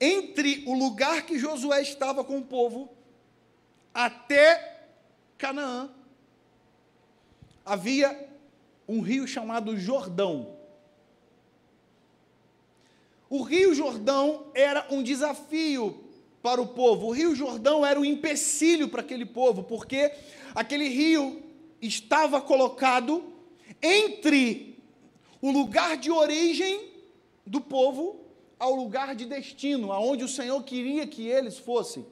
Entre 0.00 0.64
o 0.66 0.72
lugar 0.72 1.26
que 1.26 1.38
Josué 1.38 1.82
estava 1.82 2.24
com 2.24 2.38
o 2.38 2.44
povo 2.44 2.90
até 3.92 4.86
Canaã, 5.36 5.90
havia 7.64 8.28
um 8.88 9.02
rio 9.02 9.26
chamado 9.26 9.76
Jordão. 9.76 10.56
O 13.30 13.42
Rio 13.42 13.72
Jordão 13.72 14.46
era 14.52 14.84
um 14.90 15.04
desafio 15.04 16.02
para 16.42 16.60
o 16.60 16.66
povo. 16.66 17.06
O 17.06 17.12
Rio 17.12 17.32
Jordão 17.32 17.86
era 17.86 17.98
um 17.98 18.04
empecilho 18.04 18.88
para 18.88 19.02
aquele 19.02 19.24
povo, 19.24 19.62
porque 19.62 20.12
aquele 20.52 20.88
rio 20.88 21.40
estava 21.80 22.40
colocado 22.40 23.22
entre 23.80 24.76
o 25.40 25.52
lugar 25.52 25.96
de 25.96 26.10
origem 26.10 26.90
do 27.46 27.60
povo 27.60 28.20
ao 28.58 28.74
lugar 28.74 29.14
de 29.14 29.24
destino, 29.24 29.92
aonde 29.92 30.24
o 30.24 30.28
Senhor 30.28 30.60
queria 30.64 31.06
que 31.06 31.26
eles 31.28 31.56
fossem, 31.56 32.04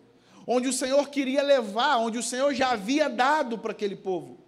onde 0.46 0.68
o 0.68 0.72
Senhor 0.72 1.08
queria 1.10 1.42
levar, 1.42 1.98
onde 1.98 2.16
o 2.16 2.22
Senhor 2.22 2.54
já 2.54 2.70
havia 2.70 3.08
dado 3.10 3.58
para 3.58 3.72
aquele 3.72 3.96
povo. 3.96 4.38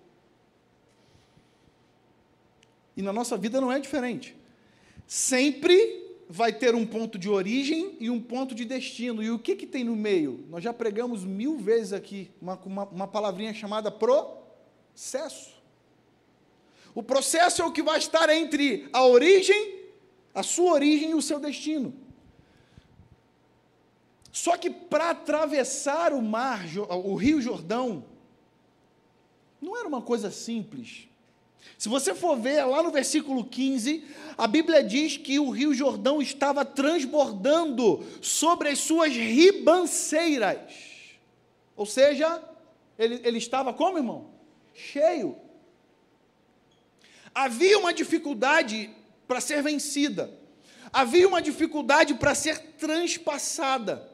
E 2.96 3.02
na 3.02 3.12
nossa 3.12 3.36
vida 3.36 3.60
não 3.60 3.72
é 3.72 3.80
diferente. 3.80 4.36
Sempre 5.06 6.09
vai 6.32 6.52
ter 6.52 6.76
um 6.76 6.86
ponto 6.86 7.18
de 7.18 7.28
origem 7.28 7.96
e 7.98 8.08
um 8.08 8.20
ponto 8.20 8.54
de 8.54 8.64
destino. 8.64 9.20
E 9.20 9.32
o 9.32 9.38
que, 9.38 9.56
que 9.56 9.66
tem 9.66 9.82
no 9.82 9.96
meio? 9.96 10.44
Nós 10.48 10.62
já 10.62 10.72
pregamos 10.72 11.24
mil 11.24 11.58
vezes 11.58 11.92
aqui 11.92 12.30
uma, 12.40 12.54
uma, 12.64 12.84
uma 12.84 13.08
palavrinha 13.08 13.52
chamada 13.52 13.90
processo. 13.90 15.50
O 16.94 17.02
processo 17.02 17.62
é 17.62 17.64
o 17.64 17.72
que 17.72 17.82
vai 17.82 17.98
estar 17.98 18.28
entre 18.30 18.88
a 18.92 19.04
origem, 19.04 19.80
a 20.32 20.44
sua 20.44 20.72
origem 20.72 21.10
e 21.10 21.14
o 21.14 21.22
seu 21.22 21.40
destino. 21.40 21.92
Só 24.30 24.56
que 24.56 24.70
para 24.70 25.10
atravessar 25.10 26.12
o 26.12 26.22
mar, 26.22 26.64
o 27.04 27.16
Rio 27.16 27.42
Jordão, 27.42 28.04
não 29.60 29.76
era 29.76 29.88
uma 29.88 30.00
coisa 30.00 30.30
simples. 30.30 31.08
Se 31.78 31.88
você 31.88 32.14
for 32.14 32.38
ver 32.38 32.64
lá 32.64 32.82
no 32.82 32.90
versículo 32.90 33.44
15, 33.44 34.04
a 34.36 34.46
Bíblia 34.46 34.82
diz 34.82 35.16
que 35.16 35.38
o 35.38 35.50
Rio 35.50 35.72
Jordão 35.72 36.20
estava 36.20 36.64
transbordando 36.64 38.04
sobre 38.20 38.68
as 38.68 38.78
suas 38.80 39.12
ribanceiras. 39.14 40.58
Ou 41.76 41.86
seja, 41.86 42.42
ele, 42.98 43.20
ele 43.24 43.38
estava 43.38 43.72
como, 43.72 43.96
irmão? 43.96 44.30
Cheio. 44.74 45.36
Havia 47.34 47.78
uma 47.78 47.94
dificuldade 47.94 48.90
para 49.26 49.40
ser 49.40 49.62
vencida. 49.62 50.38
Havia 50.92 51.26
uma 51.26 51.40
dificuldade 51.40 52.14
para 52.14 52.34
ser 52.34 52.58
transpassada. 52.78 54.09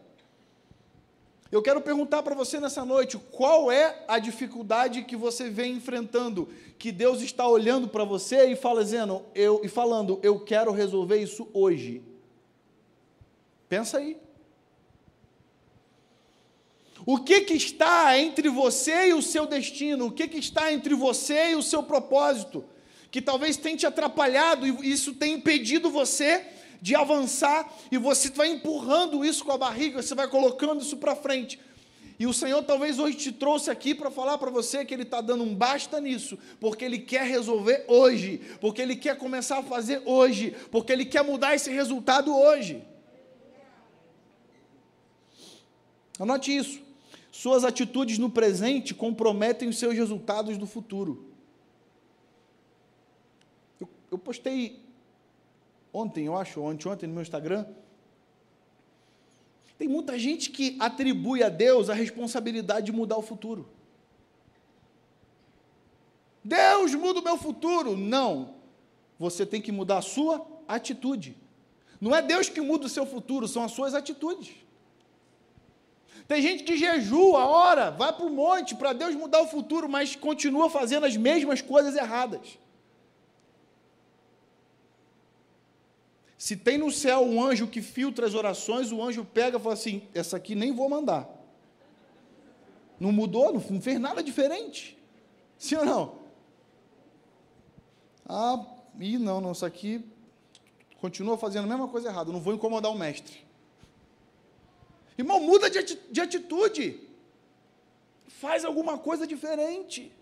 Eu 1.51 1.63
quero 1.63 1.81
perguntar 1.81 2.23
para 2.23 2.35
você 2.35 2.59
nessa 2.59 2.85
noite, 2.85 3.19
qual 3.31 3.71
é 3.71 4.05
a 4.09 4.19
dificuldade 4.19 5.05
que 5.05 5.17
você 5.17 5.49
vem 5.49 5.77
enfrentando, 5.77 6.49
que 6.77 6.91
Deus 6.91 7.23
está 7.23 7.47
olhando 7.47 7.89
para 7.89 8.05
você 8.05 8.47
e 8.47 8.57
falando, 8.57 9.25
eu, 9.35 9.61
e 9.63 9.69
falando, 9.69 10.19
eu 10.23 10.41
quero 10.41 10.73
resolver 10.73 11.19
isso 11.19 11.49
hoje. 11.53 12.03
Pensa 13.69 13.99
aí. 13.99 14.17
O 17.05 17.19
que, 17.19 17.43
que 17.43 17.55
está 17.55 18.19
entre 18.19 18.49
você 18.49 19.11
e 19.11 19.15
o 19.15 19.23
seu 19.23 19.47
destino? 19.47 20.07
O 20.07 20.11
que, 20.11 20.27
que 20.27 20.39
está 20.39 20.73
entre 20.73 20.95
você 20.95 21.51
e 21.51 21.55
o 21.55 21.63
seu 21.63 21.83
propósito? 21.85 22.65
Que 23.13 23.23
talvez 23.23 23.57
tenha 23.57 23.77
te 23.77 23.87
atrapalhado 23.87 24.67
e 24.67 24.91
isso 24.91 25.15
tenha 25.15 25.37
impedido 25.37 25.89
você 25.89 26.45
de 26.81 26.95
avançar, 26.95 27.73
e 27.91 27.99
você 27.99 28.31
vai 28.31 28.49
empurrando 28.49 29.25
isso 29.25 29.45
com 29.45 29.53
a 29.53 29.59
barriga, 29.59 30.03
você 30.03 30.15
vai 30.15 30.29
colocando 30.29 30.83
isso 30.83 30.97
para 30.97 31.17
frente. 31.17 31.59
E 32.19 32.27
o 32.27 32.33
Senhor 32.33 32.63
talvez 32.63 32.99
hoje 32.99 33.17
te 33.17 33.33
trouxe 33.33 33.71
aqui 33.71 33.95
para 33.95 34.11
falar 34.11 34.39
para 34.39 34.51
você 34.51 34.85
que 34.85 34.95
Ele 34.95 35.03
está 35.03 35.21
dando 35.21 35.45
um 35.45 35.55
basta 35.55 36.01
nisso, 36.01 36.39
porque 36.59 36.85
Ele 36.85 36.99
quer 36.99 37.27
resolver 37.27 37.85
hoje, 37.89 38.41
porque 38.61 38.81
Ele 38.81 38.97
quer 38.97 39.19
começar 39.19 39.59
a 39.59 39.63
fazer 39.63 40.01
hoje, 40.07 40.57
porque 40.71 40.93
Ele 40.93 41.05
quer 41.05 41.23
mudar 41.23 41.55
esse 41.55 41.71
resultado 41.71 42.35
hoje. 42.35 42.83
Anote 46.19 46.57
isso. 46.57 46.81
Suas 47.31 47.65
atitudes 47.65 48.17
no 48.17 48.31
presente 48.31 48.95
comprometem 48.95 49.69
os 49.69 49.79
seus 49.79 49.95
resultados 49.95 50.57
no 50.57 50.67
futuro. 50.67 51.27
Eu, 53.79 53.87
eu 54.13 54.19
postei 54.19 54.86
ontem, 55.93 56.27
eu 56.27 56.37
acho, 56.37 56.61
ontem, 56.61 56.89
ontem 56.89 57.07
no 57.07 57.15
meu 57.15 57.23
Instagram. 57.23 57.67
Tem 59.79 59.89
muita 59.89 60.19
gente 60.19 60.51
que 60.51 60.77
atribui 60.81 61.43
a 61.43 61.49
Deus 61.49 61.91
a 61.91 61.95
responsabilidade 61.95 62.87
de 62.87 62.93
mudar 62.93 63.17
o 63.17 63.23
futuro. 63.23 63.69
Deus 66.43 66.95
muda 66.95 67.21
o 67.21 67.25
meu 67.25 67.37
futuro. 67.37 67.97
Não. 67.97 68.55
Você 69.19 69.45
tem 69.45 69.61
que 69.61 69.73
mudar 69.73 69.99
a 69.99 70.03
sua 70.03 70.47
atitude. 70.69 71.37
Não 72.01 72.15
é 72.15 72.23
Deus 72.23 72.49
que 72.49 72.61
muda 72.61 72.87
o 72.87 72.89
seu 72.89 73.07
futuro, 73.07 73.49
são 73.49 73.65
as 73.65 73.73
suas 73.73 73.95
atitudes. 73.95 74.55
Tem 76.29 76.43
gente 76.43 76.65
que 76.65 76.77
jejua, 76.77 77.47
ora, 77.47 77.91
vai 77.91 78.13
para 78.13 78.27
o 78.27 78.31
monte 78.31 78.75
para 78.75 78.93
Deus 78.93 79.15
mudar 79.15 79.41
o 79.43 79.47
futuro, 79.47 79.89
mas 79.89 80.17
continua 80.17 80.69
fazendo 80.69 81.07
as 81.07 81.17
mesmas 81.17 81.63
coisas 81.63 81.95
erradas. 81.95 82.59
Se 86.39 86.57
tem 86.57 86.77
no 86.77 86.91
céu 86.91 87.23
um 87.23 87.43
anjo 87.43 87.67
que 87.67 87.81
filtra 87.81 88.27
as 88.27 88.35
orações, 88.35 88.93
o 88.93 89.03
anjo 89.03 89.25
pega 89.25 89.57
e 89.57 89.61
fala 89.61 89.75
assim: 89.75 90.03
essa 90.15 90.37
aqui 90.37 90.55
nem 90.55 90.73
vou 90.73 90.89
mandar. 90.89 91.29
Não 93.01 93.11
mudou, 93.11 93.53
não 93.53 93.81
fez 93.81 93.99
nada 93.99 94.23
diferente. 94.23 94.99
Sim 95.59 95.77
ou 95.77 95.85
não? 95.85 96.19
Ah, 98.29 98.65
e 98.99 99.19
não, 99.19 99.41
não, 99.41 99.53
isso 99.53 99.65
aqui 99.65 100.05
continua 101.01 101.39
fazendo 101.39 101.65
a 101.65 101.69
mesma 101.69 101.89
coisa 101.89 102.09
errada, 102.09 102.33
não 102.33 102.41
vou 102.41 102.55
incomodar 102.55 102.91
o 102.91 102.99
mestre. 102.99 103.47
Irmão, 105.17 105.41
muda 105.41 105.71
de 105.71 106.21
atitude. 106.21 107.01
Faz 108.27 108.65
alguma 108.65 108.99
coisa 108.99 109.27
diferente. 109.27 110.13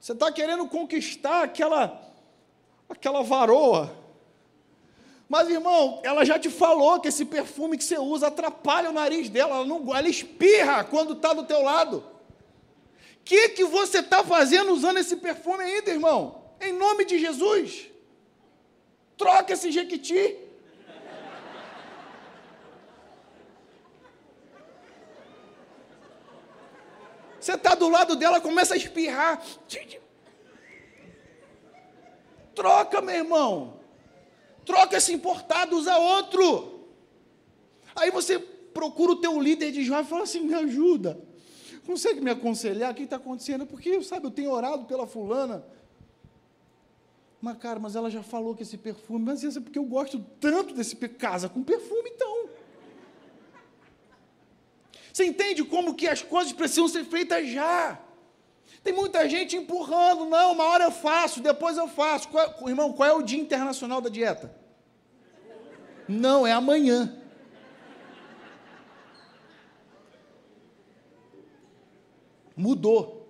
Você 0.00 0.12
está 0.12 0.32
querendo 0.32 0.66
conquistar 0.68 1.42
aquela, 1.42 2.10
aquela 2.88 3.22
varoa 3.22 4.01
mas, 5.32 5.48
irmão, 5.48 5.98
ela 6.02 6.26
já 6.26 6.38
te 6.38 6.50
falou 6.50 7.00
que 7.00 7.08
esse 7.08 7.24
perfume 7.24 7.78
que 7.78 7.84
você 7.84 7.96
usa 7.96 8.26
atrapalha 8.26 8.90
o 8.90 8.92
nariz 8.92 9.30
dela, 9.30 9.54
ela, 9.54 9.64
não, 9.64 9.96
ela 9.96 10.06
espirra 10.06 10.84
quando 10.84 11.14
está 11.14 11.32
do 11.32 11.44
teu 11.44 11.62
lado. 11.62 12.04
O 13.16 13.24
que, 13.24 13.48
que 13.48 13.64
você 13.64 14.00
está 14.00 14.22
fazendo 14.22 14.74
usando 14.74 14.98
esse 14.98 15.16
perfume 15.16 15.64
ainda, 15.64 15.90
irmão? 15.90 16.44
Em 16.60 16.70
nome 16.74 17.06
de 17.06 17.18
Jesus. 17.18 17.88
Troca 19.16 19.54
esse 19.54 19.72
jequiti. 19.72 20.36
Você 27.40 27.54
está 27.54 27.74
do 27.74 27.88
lado 27.88 28.16
dela, 28.16 28.38
começa 28.38 28.74
a 28.74 28.76
espirrar. 28.76 29.42
Troca, 32.54 33.00
meu 33.00 33.14
irmão. 33.14 33.81
Troca 34.64 34.96
esse 34.96 35.12
importado, 35.12 35.76
usa 35.76 35.96
outro. 35.96 36.88
Aí 37.94 38.10
você 38.10 38.38
procura 38.38 39.12
o 39.12 39.16
teu 39.16 39.40
líder 39.40 39.72
de 39.72 39.84
jovem 39.84 40.04
e 40.04 40.08
fala 40.08 40.22
assim: 40.22 40.40
me 40.40 40.54
ajuda. 40.54 41.20
Consegue 41.86 42.20
me 42.20 42.30
aconselhar? 42.30 42.92
O 42.92 42.94
que 42.94 43.02
está 43.02 43.16
acontecendo? 43.16 43.66
Porque, 43.66 44.02
sabe, 44.02 44.26
eu 44.26 44.30
tenho 44.30 44.50
orado 44.50 44.84
pela 44.84 45.06
fulana. 45.06 45.64
Mas, 47.40 47.58
cara, 47.58 47.80
mas 47.80 47.96
ela 47.96 48.08
já 48.08 48.22
falou 48.22 48.54
que 48.54 48.62
esse 48.62 48.78
perfume, 48.78 49.24
mas 49.24 49.42
isso 49.42 49.58
é 49.58 49.60
porque 49.60 49.78
eu 49.78 49.84
gosto 49.84 50.24
tanto 50.40 50.74
desse. 50.74 50.94
Casa 50.94 51.48
com 51.48 51.62
perfume, 51.62 52.10
então. 52.14 52.48
Você 55.12 55.26
entende 55.26 55.64
como 55.64 55.94
que 55.94 56.06
as 56.06 56.22
coisas 56.22 56.52
precisam 56.52 56.88
ser 56.88 57.04
feitas 57.04 57.50
já? 57.50 58.00
Tem 58.82 58.92
muita 58.92 59.28
gente 59.28 59.56
empurrando, 59.56 60.24
não, 60.26 60.52
uma 60.52 60.64
hora 60.64 60.84
eu 60.84 60.90
faço, 60.90 61.40
depois 61.40 61.76
eu 61.76 61.86
faço. 61.86 62.28
Qual, 62.28 62.68
irmão, 62.68 62.92
qual 62.92 63.08
é 63.08 63.12
o 63.12 63.22
dia 63.22 63.40
internacional 63.40 64.00
da 64.00 64.08
dieta? 64.08 64.54
Não, 66.08 66.44
é 66.46 66.52
amanhã. 66.52 67.16
Mudou. 72.56 73.28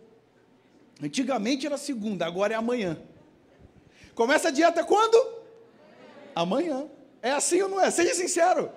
Antigamente 1.02 1.66
era 1.66 1.76
segunda, 1.76 2.24
agora 2.24 2.54
é 2.54 2.56
amanhã. 2.56 2.96
Começa 4.14 4.48
a 4.48 4.50
dieta 4.50 4.82
quando? 4.84 5.42
Amanhã. 6.34 6.88
É 7.20 7.30
assim 7.32 7.60
ou 7.60 7.68
não 7.68 7.80
é? 7.80 7.90
Seja 7.90 8.14
sincero. 8.14 8.70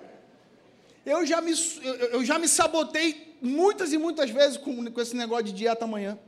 Eu 1.04 1.24
já 1.24 1.40
me, 1.40 1.52
eu 2.12 2.24
já 2.24 2.38
me 2.38 2.48
sabotei 2.48 3.36
muitas 3.40 3.92
e 3.92 3.98
muitas 3.98 4.28
vezes 4.28 4.56
com, 4.56 4.90
com 4.90 5.00
esse 5.00 5.16
negócio 5.16 5.44
de 5.44 5.52
dieta 5.52 5.84
amanhã. 5.84 6.18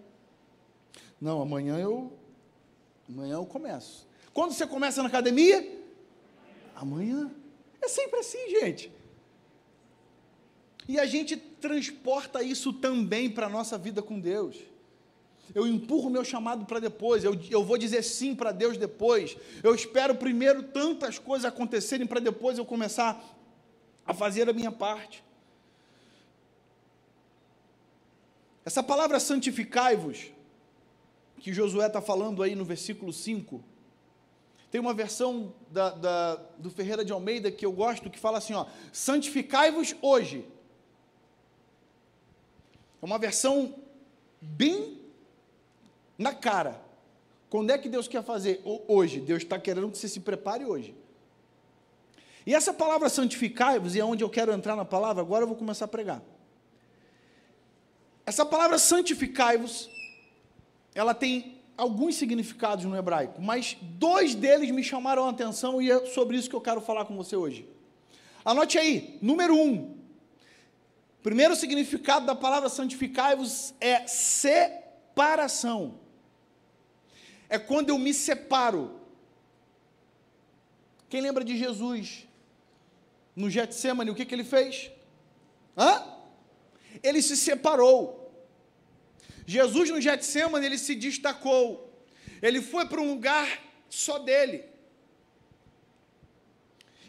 Não, 1.20 1.42
amanhã 1.42 1.78
eu 1.78 2.12
amanhã 3.08 3.34
eu 3.34 3.46
começo. 3.46 4.06
Quando 4.32 4.52
você 4.52 4.66
começa 4.66 5.02
na 5.02 5.08
academia? 5.08 5.82
Amanhã. 6.76 7.30
É 7.80 7.88
sempre 7.88 8.20
assim, 8.20 8.50
gente. 8.50 8.92
E 10.86 10.98
a 10.98 11.06
gente 11.06 11.36
transporta 11.36 12.42
isso 12.42 12.72
também 12.72 13.30
para 13.30 13.46
a 13.46 13.50
nossa 13.50 13.76
vida 13.76 14.00
com 14.02 14.18
Deus. 14.18 14.56
Eu 15.54 15.66
empurro 15.66 16.10
meu 16.10 16.24
chamado 16.24 16.66
para 16.66 16.78
depois, 16.78 17.24
eu, 17.24 17.38
eu 17.50 17.64
vou 17.64 17.78
dizer 17.78 18.02
sim 18.02 18.34
para 18.34 18.52
Deus 18.52 18.76
depois. 18.76 19.36
Eu 19.62 19.74
espero 19.74 20.14
primeiro 20.14 20.62
tantas 20.62 21.18
coisas 21.18 21.46
acontecerem 21.46 22.06
para 22.06 22.20
depois 22.20 22.58
eu 22.58 22.64
começar 22.64 23.22
a 24.06 24.14
fazer 24.14 24.48
a 24.48 24.52
minha 24.52 24.72
parte. 24.72 25.24
Essa 28.64 28.82
palavra 28.82 29.18
santificai-vos 29.18 30.30
que 31.40 31.52
Josué 31.52 31.86
está 31.86 32.00
falando 32.00 32.42
aí 32.42 32.54
no 32.54 32.64
versículo 32.64 33.12
5. 33.12 33.62
Tem 34.70 34.80
uma 34.80 34.92
versão 34.92 35.54
da, 35.70 35.90
da, 35.90 36.34
do 36.58 36.70
Ferreira 36.70 37.04
de 37.04 37.12
Almeida 37.12 37.50
que 37.50 37.64
eu 37.64 37.72
gosto, 37.72 38.10
que 38.10 38.18
fala 38.18 38.38
assim: 38.38 38.52
ó, 38.54 38.66
santificai-vos 38.92 39.94
hoje. 40.02 40.44
É 43.00 43.06
uma 43.06 43.18
versão 43.18 43.74
bem 44.40 45.00
na 46.18 46.34
cara. 46.34 46.80
Quando 47.48 47.70
é 47.70 47.78
que 47.78 47.88
Deus 47.88 48.06
quer 48.06 48.22
fazer? 48.22 48.60
Hoje. 48.64 49.20
Deus 49.20 49.42
está 49.42 49.58
querendo 49.58 49.90
que 49.90 49.96
você 49.96 50.08
se 50.08 50.20
prepare 50.20 50.66
hoje. 50.66 50.94
E 52.44 52.54
essa 52.54 52.72
palavra 52.72 53.08
santificai-vos, 53.08 53.94
e 53.94 54.00
é 54.00 54.04
onde 54.04 54.24
eu 54.24 54.30
quero 54.30 54.52
entrar 54.52 54.74
na 54.74 54.84
palavra, 54.84 55.22
agora 55.22 55.44
eu 55.44 55.48
vou 55.48 55.56
começar 55.56 55.84
a 55.84 55.88
pregar. 55.88 56.22
Essa 58.24 58.44
palavra 58.44 58.78
santificai-vos, 58.78 59.90
ela 60.98 61.14
tem 61.14 61.62
alguns 61.76 62.16
significados 62.16 62.84
no 62.84 62.96
hebraico, 62.96 63.40
mas 63.40 63.76
dois 63.80 64.34
deles 64.34 64.68
me 64.72 64.82
chamaram 64.82 65.26
a 65.26 65.30
atenção 65.30 65.80
e 65.80 65.88
é 65.88 66.06
sobre 66.06 66.36
isso 66.36 66.50
que 66.50 66.56
eu 66.56 66.60
quero 66.60 66.80
falar 66.80 67.04
com 67.04 67.16
você 67.16 67.36
hoje. 67.36 67.68
Anote 68.44 68.76
aí, 68.76 69.16
número 69.22 69.54
um. 69.54 69.96
Primeiro 71.22 71.54
significado 71.54 72.26
da 72.26 72.34
palavra 72.34 72.68
santificai-vos 72.68 73.74
é 73.80 74.08
separação. 74.08 76.00
É 77.48 77.60
quando 77.60 77.90
eu 77.90 77.98
me 77.98 78.12
separo. 78.12 79.00
Quem 81.08 81.20
lembra 81.20 81.44
de 81.44 81.56
Jesus? 81.56 82.26
No 83.36 83.48
Getsemane, 83.48 84.10
o 84.10 84.16
que, 84.16 84.26
que 84.26 84.34
ele 84.34 84.42
fez? 84.42 84.90
Hã? 85.76 86.02
Ele 87.04 87.22
se 87.22 87.36
separou. 87.36 88.27
Jesus 89.48 89.88
no 89.88 89.98
Getsemane, 89.98 90.66
ele 90.66 90.76
se 90.76 90.94
destacou. 90.94 91.90
Ele 92.42 92.60
foi 92.60 92.84
para 92.84 93.00
um 93.00 93.14
lugar 93.14 93.48
só 93.88 94.18
dele. 94.18 94.62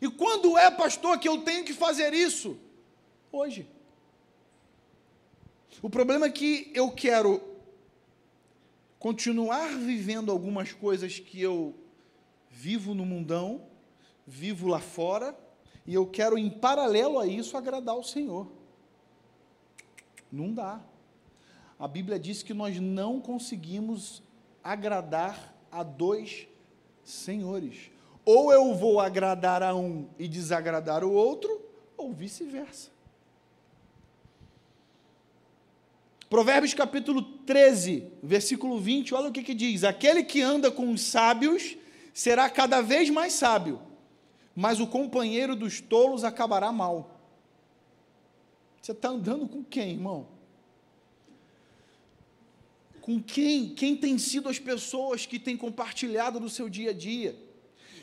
E 0.02 0.10
quando 0.10 0.58
é, 0.58 0.72
pastor, 0.72 1.20
que 1.20 1.28
eu 1.28 1.40
tenho 1.40 1.66
que 1.66 1.74
fazer 1.74 2.14
isso? 2.14 2.58
Hoje. 3.30 3.68
O 5.82 5.90
problema 5.90 6.28
é 6.28 6.30
que 6.30 6.72
eu 6.74 6.90
quero 6.90 7.44
continuar 8.98 9.78
vivendo 9.78 10.32
algumas 10.32 10.72
coisas 10.72 11.20
que 11.20 11.42
eu 11.42 11.76
vivo 12.50 12.94
no 12.94 13.06
mundão, 13.06 13.68
vivo 14.26 14.70
lá 14.70 14.80
fora, 14.80 15.38
e 15.86 15.94
eu 15.94 16.08
quero, 16.08 16.38
em 16.38 16.50
paralelo 16.50 17.20
a 17.20 17.28
isso, 17.28 17.58
agradar 17.58 17.98
o 17.98 18.04
Senhor. 18.04 18.50
Não 20.32 20.54
dá. 20.54 20.82
A 21.80 21.88
Bíblia 21.88 22.20
diz 22.20 22.44
que 22.44 22.54
nós 22.54 22.78
não 22.78 23.22
conseguimos 23.22 24.22
agradar 24.62 25.56
a 25.72 25.82
dois 25.82 26.46
senhores. 27.06 27.90
Ou 28.26 28.52
eu 28.52 28.76
vou 28.76 29.00
agradar 29.00 29.64
a 29.64 29.74
um 29.74 30.10
e 30.20 30.28
desagradar 30.28 31.06
o 31.06 31.14
outro, 31.14 31.66
ou 31.96 32.12
vice-versa. 32.12 32.92
Provérbios 36.30 36.74
capítulo 36.74 37.22
13, 37.22 38.12
versículo 38.22 38.78
20, 38.78 39.16
olha 39.16 39.30
o 39.30 39.32
que, 39.32 39.42
que 39.42 39.56
diz: 39.56 39.86
Aquele 39.86 40.24
que 40.24 40.42
anda 40.42 40.70
com 40.70 40.92
os 40.92 41.02
sábios 41.02 41.78
será 42.14 42.50
cada 42.50 42.82
vez 42.82 43.10
mais 43.10 43.34
sábio, 43.34 43.82
mas 44.54 44.82
o 44.82 44.86
companheiro 44.86 45.56
dos 45.56 45.80
tolos 45.80 46.26
acabará 46.26 46.72
mal. 46.74 47.20
Você 48.82 48.92
está 48.92 49.10
andando 49.10 49.48
com 49.48 49.64
quem, 49.64 49.94
irmão? 49.94 50.39
Com 53.02 53.22
quem? 53.22 53.70
Quem 53.70 53.96
tem 53.96 54.18
sido 54.18 54.50
as 54.50 54.60
pessoas 54.60 55.26
que 55.26 55.40
têm 55.40 55.58
compartilhado 55.58 56.40
do 56.40 56.50
seu 56.50 56.70
dia 56.70 56.92
a 56.92 56.94
dia? 56.94 57.36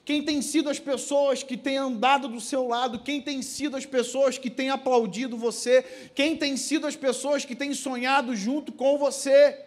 Quem 0.05 0.23
tem 0.23 0.41
sido 0.41 0.71
as 0.71 0.79
pessoas 0.79 1.43
que 1.43 1.57
têm 1.57 1.79
andado 1.79 2.29
do 2.29 2.41
seu 2.41 2.69
lado? 2.69 3.01
Quem 3.01 3.21
tem 3.21 3.43
sido 3.43 3.77
as 3.77 3.85
pessoas 3.85 4.39
que 4.39 4.49
têm 4.49 4.71
aplaudido 4.71 5.37
você? 5.37 5.83
Quem 6.15 6.37
tem 6.37 6.57
sido 6.57 6.87
as 6.87 6.95
pessoas 6.95 7.45
que 7.45 7.57
têm 7.57 7.75
sonhado 7.75 8.37
junto 8.37 8.71
com 8.71 8.97
você? 8.97 9.67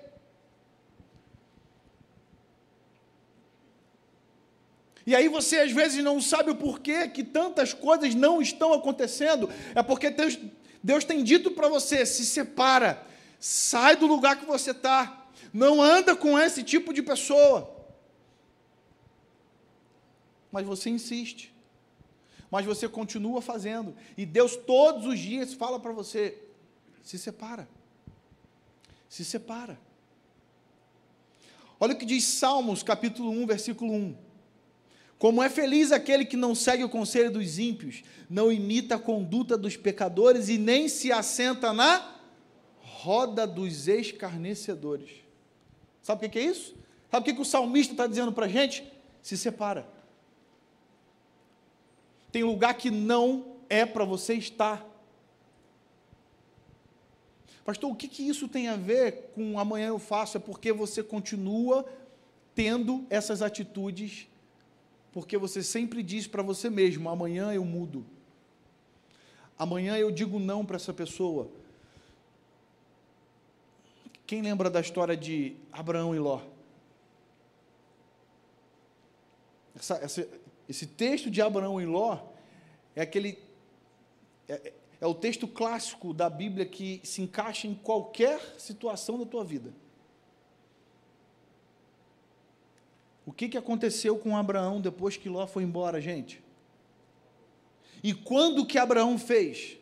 E 5.06 5.14
aí 5.14 5.28
você 5.28 5.58
às 5.58 5.72
vezes 5.74 6.02
não 6.04 6.22
sabe 6.22 6.52
o 6.52 6.56
porquê 6.56 7.10
que 7.10 7.24
tantas 7.24 7.74
coisas 7.74 8.16
não 8.16 8.42
estão 8.42 8.72
acontecendo. 8.72 9.50
É 9.76 9.84
porque 9.84 10.10
Deus, 10.10 10.38
Deus 10.82 11.04
tem 11.04 11.22
dito 11.22 11.52
para 11.52 11.68
você: 11.68 12.06
se 12.06 12.26
separa, 12.26 13.06
sai 13.40 13.98
do 13.98 14.06
lugar 14.06 14.40
que 14.40 14.46
você 14.46 14.72
está, 14.72 15.19
não 15.54 15.82
anda 15.82 16.16
com 16.16 16.38
esse 16.38 16.64
tipo 16.64 16.94
de 16.94 17.02
pessoa 17.02 17.80
mas 20.52 20.66
você 20.66 20.90
insiste. 20.90 21.54
Mas 22.50 22.66
você 22.66 22.88
continua 22.88 23.42
fazendo. 23.42 23.96
E 24.18 24.26
Deus 24.26 24.56
todos 24.56 25.06
os 25.06 25.20
dias 25.20 25.54
fala 25.54 25.80
para 25.80 25.92
você: 25.92 26.38
se 27.04 27.18
separa. 27.18 27.68
Se 29.08 29.24
separa. 29.24 29.80
Olha 31.80 31.94
o 31.94 31.98
que 31.98 32.06
diz 32.06 32.24
Salmos, 32.26 32.84
capítulo 32.84 33.32
1, 33.32 33.46
versículo 33.46 33.94
1. 33.94 34.18
Como 35.18 35.44
é 35.44 35.50
feliz 35.50 35.92
aquele 35.92 36.26
que 36.26 36.38
não 36.38 36.56
segue 36.56 36.84
o 36.84 36.90
conselho 36.90 37.32
dos 37.32 37.60
ímpios, 37.60 38.04
não 38.30 38.52
imita 38.52 38.96
a 38.96 39.00
conduta 39.00 39.58
dos 39.58 39.76
pecadores 39.76 40.50
e 40.50 40.58
nem 40.58 40.88
se 40.88 41.12
assenta 41.12 41.74
na 41.74 42.16
roda 42.80 43.46
dos 43.46 43.88
escarnecedores. 43.88 45.10
Sabe 46.02 46.26
o 46.26 46.30
que 46.30 46.40
é 46.40 46.44
isso? 46.44 46.76
Sabe 47.12 47.32
o 47.32 47.36
que 47.36 47.42
o 47.42 47.46
salmista 47.46 47.94
está 47.94 48.08
dizendo 48.08 48.32
para 48.32 48.46
a 48.46 48.50
gente? 48.50 48.84
Se 49.22 49.38
separa. 49.38 49.88
Tem 52.32 52.44
lugar 52.44 52.74
que 52.76 52.92
não 52.92 53.58
é 53.70 53.86
para 53.86 54.06
você 54.06 54.36
estar. 54.36 54.86
Pastor, 57.66 57.92
o 57.92 57.96
que, 57.96 58.08
que 58.08 58.28
isso 58.28 58.48
tem 58.48 58.68
a 58.68 58.76
ver 58.76 59.32
com 59.36 59.60
amanhã 59.60 59.88
eu 59.88 60.00
faço? 60.00 60.38
É 60.38 60.40
porque 60.40 60.72
você 60.72 61.04
continua 61.04 61.86
tendo 62.56 63.06
essas 63.10 63.42
atitudes, 63.42 64.28
porque 65.12 65.38
você 65.38 65.62
sempre 65.62 66.02
diz 66.02 66.28
para 66.28 66.42
você 66.42 66.70
mesmo: 66.70 67.10
amanhã 67.10 67.54
eu 67.54 67.64
mudo. 67.64 68.06
Amanhã 69.58 69.98
eu 69.98 70.10
digo 70.10 70.40
não 70.40 70.66
para 70.66 70.78
essa 70.78 70.94
pessoa. 70.94 71.50
Quem 74.30 74.44
lembra 74.44 74.70
da 74.70 74.80
história 74.80 75.18
de 75.18 75.56
Abraão 75.72 76.14
e 76.14 76.20
Ló? 76.20 76.40
Essa, 79.76 79.96
essa, 79.96 80.30
esse 80.70 80.86
texto 80.86 81.32
de 81.32 81.42
Abraão 81.42 81.82
e 81.82 81.86
Ló 81.88 82.20
é 82.96 83.02
aquele. 83.02 83.40
É, 84.48 84.72
é 85.02 85.08
o 85.08 85.16
texto 85.16 85.48
clássico 85.48 86.14
da 86.14 86.30
Bíblia 86.30 86.64
que 86.64 87.02
se 87.04 87.24
encaixa 87.24 87.66
em 87.66 87.74
qualquer 87.74 88.40
situação 88.60 89.18
da 89.18 89.26
tua 89.26 89.44
vida. 89.44 89.74
O 93.26 93.32
que, 93.32 93.50
que 93.50 93.58
aconteceu 93.58 94.16
com 94.16 94.38
Abraão 94.38 94.80
depois 94.80 95.18
que 95.18 95.28
Ló 95.28 95.48
foi 95.48 95.64
embora, 95.64 96.00
gente? 96.00 96.40
E 98.04 98.14
quando 98.14 98.64
que 98.64 98.78
Abraão 98.78 99.18
fez? 99.18 99.79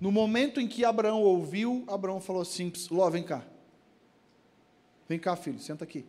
No 0.00 0.12
momento 0.12 0.60
em 0.60 0.68
que 0.68 0.84
Abraão 0.84 1.22
ouviu, 1.22 1.84
Abraão 1.88 2.20
falou 2.20 2.42
assim: 2.42 2.72
Ló, 2.90 3.08
vem 3.08 3.22
cá. 3.22 3.46
Vem 5.08 5.18
cá, 5.18 5.36
filho, 5.36 5.58
senta 5.58 5.84
aqui. 5.84 6.04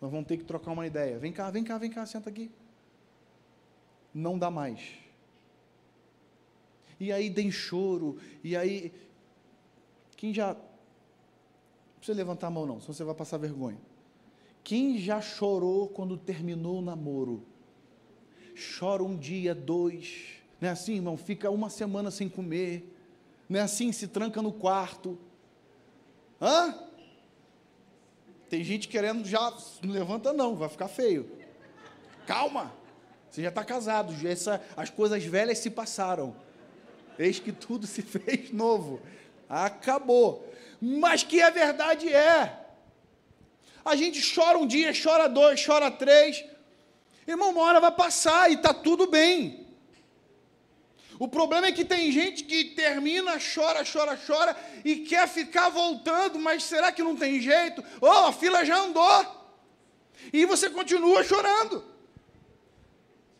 Nós 0.00 0.10
vamos 0.10 0.26
ter 0.26 0.36
que 0.36 0.44
trocar 0.44 0.72
uma 0.72 0.86
ideia. 0.86 1.18
Vem 1.18 1.32
cá, 1.32 1.50
vem 1.50 1.64
cá, 1.64 1.78
vem 1.78 1.90
cá, 1.90 2.04
senta 2.04 2.28
aqui. 2.28 2.50
Não 4.12 4.38
dá 4.38 4.50
mais. 4.50 4.80
E 7.00 7.12
aí 7.12 7.30
tem 7.30 7.50
choro, 7.50 8.18
e 8.42 8.56
aí. 8.56 8.92
Quem 10.16 10.34
já. 10.34 10.54
Não 10.54 10.60
precisa 11.96 12.16
levantar 12.16 12.48
a 12.48 12.50
mão, 12.50 12.66
não, 12.66 12.80
senão 12.80 12.94
você 12.94 13.04
vai 13.04 13.14
passar 13.14 13.38
vergonha. 13.38 13.78
Quem 14.62 14.98
já 14.98 15.20
chorou 15.20 15.88
quando 15.88 16.16
terminou 16.16 16.78
o 16.78 16.82
namoro? 16.82 17.42
Chora 18.78 19.02
um 19.02 19.16
dia, 19.16 19.54
dois. 19.54 20.42
Não 20.60 20.68
é 20.68 20.72
assim, 20.72 20.96
irmão? 20.96 21.16
Fica 21.16 21.50
uma 21.50 21.70
semana 21.70 22.10
sem 22.10 22.28
comer. 22.28 22.97
Não 23.48 23.60
é 23.60 23.62
assim? 23.62 23.92
Se 23.92 24.06
tranca 24.06 24.42
no 24.42 24.52
quarto. 24.52 25.18
Hã? 26.40 26.74
Tem 28.48 28.64
gente 28.64 28.88
querendo 28.88 29.26
já, 29.26 29.52
não 29.82 29.92
levanta 29.92 30.32
não, 30.32 30.54
vai 30.54 30.68
ficar 30.68 30.88
feio. 30.88 31.30
Calma, 32.26 32.72
você 33.30 33.42
já 33.42 33.50
está 33.50 33.64
casado, 33.64 34.14
essa, 34.26 34.62
as 34.76 34.90
coisas 34.90 35.22
velhas 35.24 35.58
se 35.58 35.70
passaram. 35.70 36.34
Eis 37.18 37.38
que 37.38 37.52
tudo 37.52 37.86
se 37.86 38.00
fez 38.02 38.52
novo. 38.52 39.00
Acabou. 39.48 40.46
Mas 40.80 41.22
que 41.22 41.42
a 41.42 41.50
verdade 41.50 42.12
é. 42.12 42.66
A 43.84 43.96
gente 43.96 44.22
chora 44.34 44.58
um 44.58 44.66
dia, 44.66 44.92
chora 44.92 45.28
dois, 45.28 45.64
chora 45.64 45.90
três. 45.90 46.44
Irmão, 47.26 47.50
uma 47.50 47.62
hora 47.62 47.80
vai 47.80 47.90
passar 47.90 48.50
e 48.50 48.54
está 48.54 48.72
tudo 48.72 49.06
bem. 49.06 49.67
O 51.18 51.26
problema 51.26 51.66
é 51.66 51.72
que 51.72 51.84
tem 51.84 52.12
gente 52.12 52.44
que 52.44 52.64
termina, 52.64 53.38
chora, 53.38 53.84
chora, 53.84 54.16
chora 54.24 54.56
e 54.84 54.96
quer 54.96 55.26
ficar 55.28 55.68
voltando, 55.68 56.38
mas 56.38 56.62
será 56.62 56.92
que 56.92 57.02
não 57.02 57.16
tem 57.16 57.40
jeito? 57.40 57.82
Oh, 58.00 58.26
a 58.28 58.32
fila 58.32 58.64
já 58.64 58.78
andou. 58.78 59.26
E 60.32 60.46
você 60.46 60.70
continua 60.70 61.24
chorando. 61.24 61.84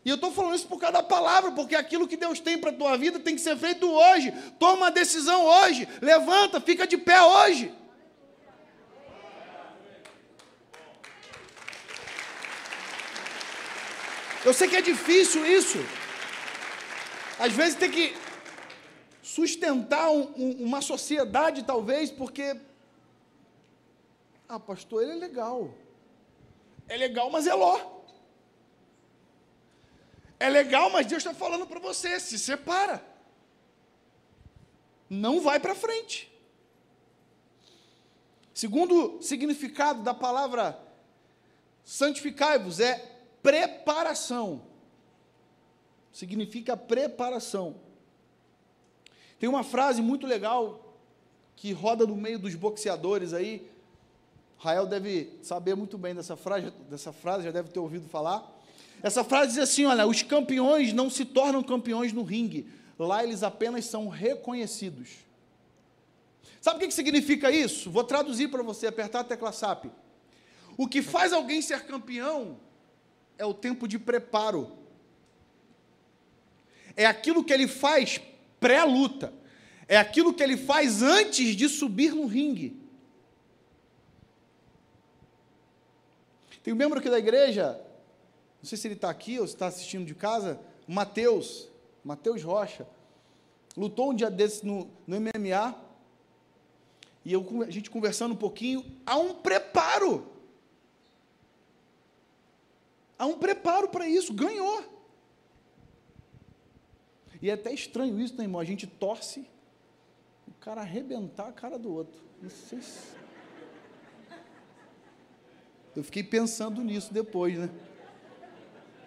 E 0.03 0.09
eu 0.09 0.15
estou 0.15 0.31
falando 0.31 0.55
isso 0.55 0.67
por 0.67 0.79
causa 0.79 0.93
da 0.93 1.03
palavra, 1.03 1.51
porque 1.51 1.75
aquilo 1.75 2.07
que 2.07 2.17
Deus 2.17 2.39
tem 2.39 2.57
para 2.57 2.71
a 2.71 2.73
tua 2.73 2.97
vida 2.97 3.19
tem 3.19 3.35
que 3.35 3.41
ser 3.41 3.55
feito 3.57 3.89
hoje. 3.89 4.33
Toma 4.57 4.73
uma 4.73 4.91
decisão 4.91 5.45
hoje. 5.45 5.87
Levanta, 6.01 6.59
fica 6.59 6.85
de 6.85 6.97
pé 6.97 7.21
hoje. 7.21 7.71
Eu 14.43 14.53
sei 14.53 14.67
que 14.67 14.75
é 14.77 14.81
difícil 14.81 15.45
isso. 15.45 15.77
Às 17.39 17.53
vezes 17.53 17.75
tem 17.75 17.89
que 17.89 18.13
sustentar 19.23 20.09
um, 20.11 20.33
um, 20.35 20.65
uma 20.65 20.81
sociedade, 20.81 21.63
talvez, 21.63 22.11
porque. 22.11 22.59
Ah, 24.47 24.59
pastor, 24.59 25.03
ele 25.03 25.13
é 25.13 25.15
legal. 25.15 25.73
É 26.87 26.97
legal, 26.97 27.29
mas 27.29 27.47
é 27.47 27.53
ló. 27.53 27.79
É 30.37 30.49
legal, 30.49 30.89
mas 30.89 31.05
Deus 31.05 31.23
está 31.23 31.33
falando 31.33 31.65
para 31.65 31.79
você: 31.79 32.19
se 32.19 32.37
separa. 32.37 33.01
Não 35.09 35.39
vai 35.39 35.59
para 35.61 35.73
frente. 35.73 36.29
Segundo 38.53 39.21
significado 39.21 40.03
da 40.03 40.13
palavra 40.13 40.77
santificai-vos 41.85 42.81
é 42.81 42.97
preparação. 43.41 44.68
Significa 46.11 46.75
preparação. 46.75 47.75
Tem 49.39 49.47
uma 49.47 49.63
frase 49.63 50.01
muito 50.01 50.27
legal 50.27 50.97
que 51.55 51.71
roda 51.71 52.05
no 52.05 52.15
meio 52.15 52.39
dos 52.39 52.55
boxeadores 52.55 53.33
aí. 53.33 53.69
Rael 54.57 54.85
deve 54.85 55.37
saber 55.41 55.75
muito 55.75 55.97
bem 55.97 56.13
dessa 56.13 56.35
frase, 56.35 56.71
dessa 56.89 57.13
frase, 57.13 57.45
já 57.45 57.51
deve 57.51 57.69
ter 57.69 57.79
ouvido 57.79 58.07
falar. 58.09 58.59
Essa 59.01 59.23
frase 59.23 59.53
diz 59.53 59.59
assim: 59.59 59.85
olha, 59.85 60.05
os 60.05 60.21
campeões 60.21 60.91
não 60.93 61.09
se 61.09 61.23
tornam 61.23 61.63
campeões 61.63 62.11
no 62.11 62.23
ringue, 62.23 62.67
lá 62.97 63.23
eles 63.23 63.43
apenas 63.43 63.85
são 63.85 64.09
reconhecidos. 64.09 65.09
Sabe 66.61 66.83
o 66.83 66.87
que 66.87 66.93
significa 66.93 67.49
isso? 67.49 67.89
Vou 67.89 68.03
traduzir 68.03 68.49
para 68.49 68.61
você, 68.61 68.87
apertar 68.87 69.21
a 69.21 69.23
tecla 69.23 69.51
SAP. 69.51 69.85
O 70.77 70.87
que 70.87 71.01
faz 71.01 71.31
alguém 71.31 71.61
ser 71.61 71.85
campeão 71.85 72.57
é 73.37 73.45
o 73.45 73.53
tempo 73.53 73.87
de 73.87 73.97
preparo. 73.97 74.78
É 76.99 77.05
aquilo 77.05 77.45
que 77.45 77.53
ele 77.53 77.65
faz 77.65 78.19
pré-luta. 78.59 79.33
É 79.87 79.95
aquilo 79.95 80.33
que 80.33 80.43
ele 80.43 80.57
faz 80.57 81.01
antes 81.01 81.55
de 81.55 81.69
subir 81.69 82.13
no 82.13 82.25
ringue. 82.25 82.77
Tem 86.61 86.73
um 86.73 86.75
membro 86.75 86.99
aqui 86.99 87.09
da 87.09 87.17
igreja, 87.17 87.79
não 88.61 88.67
sei 88.67 88.77
se 88.77 88.85
ele 88.85 88.95
está 88.95 89.09
aqui 89.09 89.39
ou 89.39 89.47
se 89.47 89.53
está 89.53 89.67
assistindo 89.67 90.05
de 90.05 90.13
casa, 90.13 90.59
Mateus, 90.85 91.69
Mateus 92.03 92.43
Rocha. 92.43 92.85
Lutou 93.77 94.11
um 94.11 94.13
dia 94.13 94.29
desses 94.29 94.61
no, 94.61 94.89
no 95.07 95.21
MMA, 95.21 95.81
e 97.23 97.31
eu, 97.31 97.63
a 97.65 97.71
gente 97.71 97.89
conversando 97.89 98.33
um 98.33 98.37
pouquinho, 98.37 98.85
há 99.05 99.17
um 99.17 99.35
preparo. 99.35 100.27
Há 103.17 103.25
um 103.25 103.37
preparo 103.37 103.87
para 103.87 104.05
isso, 104.05 104.33
ganhou. 104.33 104.98
E 107.41 107.49
é 107.49 107.53
até 107.53 107.71
estranho 107.73 108.19
isso, 108.19 108.35
né, 108.37 108.43
irmão? 108.43 108.59
A 108.59 108.65
gente 108.65 108.85
torce 108.85 109.47
o 110.47 110.53
cara 110.59 110.81
arrebentar 110.81 111.47
a 111.47 111.51
cara 111.51 111.77
do 111.77 111.93
outro. 111.93 112.19
Não 112.41 112.49
sei 112.49 112.81
se... 112.81 113.19
Eu 115.95 116.03
fiquei 116.03 116.23
pensando 116.23 116.81
nisso 116.81 117.13
depois, 117.13 117.57
né? 117.57 117.69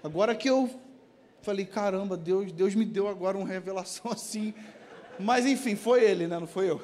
Agora 0.03 0.35
que 0.35 0.49
eu 0.49 0.69
falei, 1.43 1.65
caramba, 1.65 2.17
Deus, 2.17 2.51
Deus 2.53 2.75
me 2.75 2.85
deu 2.85 3.09
agora 3.09 3.37
uma 3.37 3.47
revelação 3.47 4.11
assim. 4.13 4.55
Mas 5.19 5.47
enfim, 5.47 5.77
foi 5.77 6.03
ele, 6.05 6.27
né? 6.27 6.39
Não 6.39 6.47
foi 6.47 6.71
eu. 6.71 6.83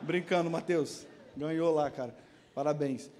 Brincando, 0.00 0.50
Mateus. 0.50 1.06
Ganhou 1.36 1.72
lá, 1.72 1.90
cara. 1.90 2.14
Parabéns. 2.54 3.10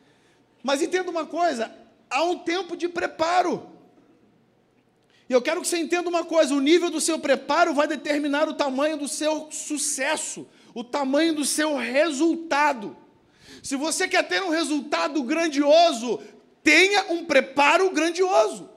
Mas 0.62 0.82
entenda 0.82 1.10
uma 1.10 1.26
coisa: 1.26 1.72
há 2.08 2.24
um 2.24 2.38
tempo 2.38 2.76
de 2.76 2.88
preparo. 2.88 3.79
E 5.30 5.32
eu 5.32 5.40
quero 5.40 5.62
que 5.62 5.68
você 5.68 5.78
entenda 5.78 6.10
uma 6.10 6.24
coisa: 6.24 6.54
o 6.54 6.60
nível 6.60 6.90
do 6.90 7.00
seu 7.00 7.18
preparo 7.18 7.72
vai 7.72 7.86
determinar 7.86 8.48
o 8.48 8.54
tamanho 8.54 8.98
do 8.98 9.08
seu 9.08 9.50
sucesso, 9.50 10.46
o 10.74 10.84
tamanho 10.84 11.34
do 11.34 11.44
seu 11.44 11.76
resultado. 11.76 12.96
Se 13.62 13.76
você 13.76 14.08
quer 14.08 14.26
ter 14.26 14.42
um 14.42 14.50
resultado 14.50 15.22
grandioso, 15.22 16.20
tenha 16.62 17.12
um 17.12 17.24
preparo 17.24 17.90
grandioso. 17.90 18.68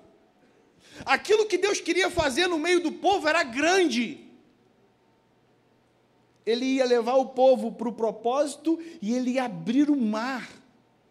Aquilo 1.05 1.47
que 1.47 1.57
Deus 1.57 1.81
queria 1.81 2.09
fazer 2.09 2.47
no 2.47 2.59
meio 2.59 2.79
do 2.79 2.91
povo 2.91 3.27
era 3.27 3.43
grande 3.43 4.23
ele 6.45 6.65
ia 6.65 6.85
levar 6.85 7.15
o 7.15 7.27
povo 7.27 7.71
para 7.71 7.87
o 7.87 7.93
propósito 7.93 8.79
e 9.01 9.13
ele 9.13 9.31
ia 9.31 9.45
abrir 9.45 9.89
o 9.89 9.95
mar 9.95 10.49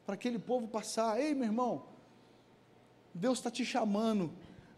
para 0.04 0.14
aquele 0.14 0.38
povo 0.38 0.68
passar. 0.68 1.20
Ei, 1.20 1.34
meu 1.34 1.44
irmão, 1.44 1.84
Deus 3.14 3.38
está 3.38 3.50
te 3.50 3.64
chamando 3.64 4.32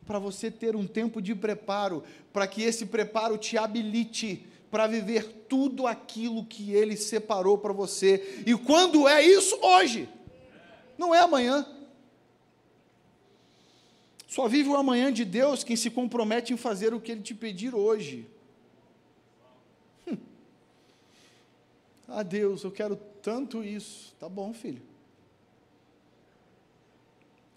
para 0.06 0.18
você 0.18 0.50
ter 0.50 0.76
um 0.76 0.86
tempo 0.86 1.20
de 1.20 1.34
preparo, 1.34 2.02
para 2.32 2.46
que 2.46 2.62
esse 2.62 2.86
preparo 2.86 3.38
te 3.38 3.56
habilite 3.56 4.46
para 4.70 4.86
viver 4.86 5.46
tudo 5.48 5.86
aquilo 5.86 6.44
que 6.44 6.72
Ele 6.72 6.96
separou 6.96 7.56
para 7.56 7.72
você. 7.72 8.42
E 8.46 8.56
quando 8.56 9.06
é 9.06 9.22
isso? 9.22 9.56
Hoje, 9.62 10.08
não 10.98 11.14
é 11.14 11.20
amanhã. 11.20 11.66
Só 14.26 14.48
vive 14.48 14.68
o 14.68 14.76
amanhã 14.76 15.12
de 15.12 15.24
Deus 15.24 15.62
quem 15.62 15.76
se 15.76 15.90
compromete 15.90 16.52
em 16.52 16.56
fazer 16.56 16.92
o 16.92 17.00
que 17.00 17.12
Ele 17.12 17.22
te 17.22 17.34
pedir 17.34 17.74
hoje. 17.74 18.26
Ah, 22.08 22.22
Deus, 22.22 22.62
eu 22.62 22.70
quero 22.70 22.96
tanto 23.22 23.64
isso. 23.64 24.14
Tá 24.20 24.28
bom, 24.28 24.52
filho. 24.52 24.82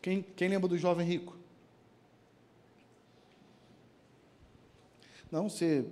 Quem, 0.01 0.21
quem 0.36 0.47
lembra 0.47 0.69
do 0.69 0.77
jovem 0.77 1.05
rico? 1.05 1.36
Não, 5.31 5.49
você 5.49 5.85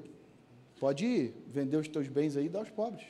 pode 0.79 1.05
ir, 1.05 1.35
vender 1.47 1.77
os 1.77 1.87
teus 1.87 2.07
bens 2.07 2.37
aí 2.37 2.45
e 2.45 2.49
dar 2.49 2.59
aos 2.59 2.69
pobres. 2.69 3.05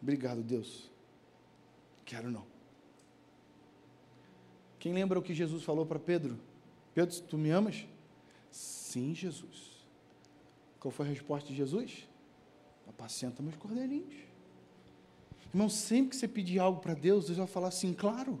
Obrigado, 0.00 0.42
Deus. 0.42 0.90
Quero 2.04 2.30
não. 2.30 2.46
Quem 4.78 4.92
lembra 4.92 5.18
o 5.18 5.22
que 5.22 5.34
Jesus 5.34 5.64
falou 5.64 5.84
para 5.84 5.98
Pedro? 5.98 6.38
Pedro, 6.94 7.20
tu 7.22 7.36
me 7.36 7.50
amas? 7.50 7.86
Sim, 8.50 9.14
Jesus. 9.14 9.86
Qual 10.78 10.92
foi 10.92 11.06
a 11.06 11.08
resposta 11.08 11.48
de 11.48 11.56
Jesus? 11.56 12.06
apacenta 12.88 13.42
meus 13.42 13.56
cordeirinhos. 13.56 14.14
Irmão, 15.52 15.68
sempre 15.68 16.10
que 16.10 16.16
você 16.16 16.28
pedir 16.28 16.58
algo 16.58 16.80
para 16.80 16.94
Deus, 16.94 17.26
Deus 17.26 17.38
vai 17.38 17.46
falar 17.46 17.68
assim, 17.68 17.92
claro, 17.92 18.40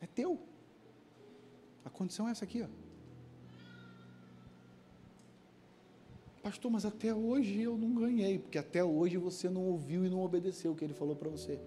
é 0.00 0.06
teu. 0.06 0.40
A 1.84 1.90
condição 1.90 2.28
é 2.28 2.32
essa 2.32 2.44
aqui, 2.44 2.62
ó. 2.62 2.87
Pastor, 6.48 6.70
mas 6.70 6.86
até 6.86 7.14
hoje 7.14 7.60
eu 7.60 7.76
não 7.76 7.92
ganhei, 7.92 8.38
porque 8.38 8.56
até 8.56 8.82
hoje 8.82 9.18
você 9.18 9.50
não 9.50 9.66
ouviu 9.66 10.06
e 10.06 10.08
não 10.08 10.22
obedeceu 10.22 10.72
o 10.72 10.74
que 10.74 10.82
ele 10.82 10.94
falou 10.94 11.14
para 11.14 11.28
você. 11.28 11.60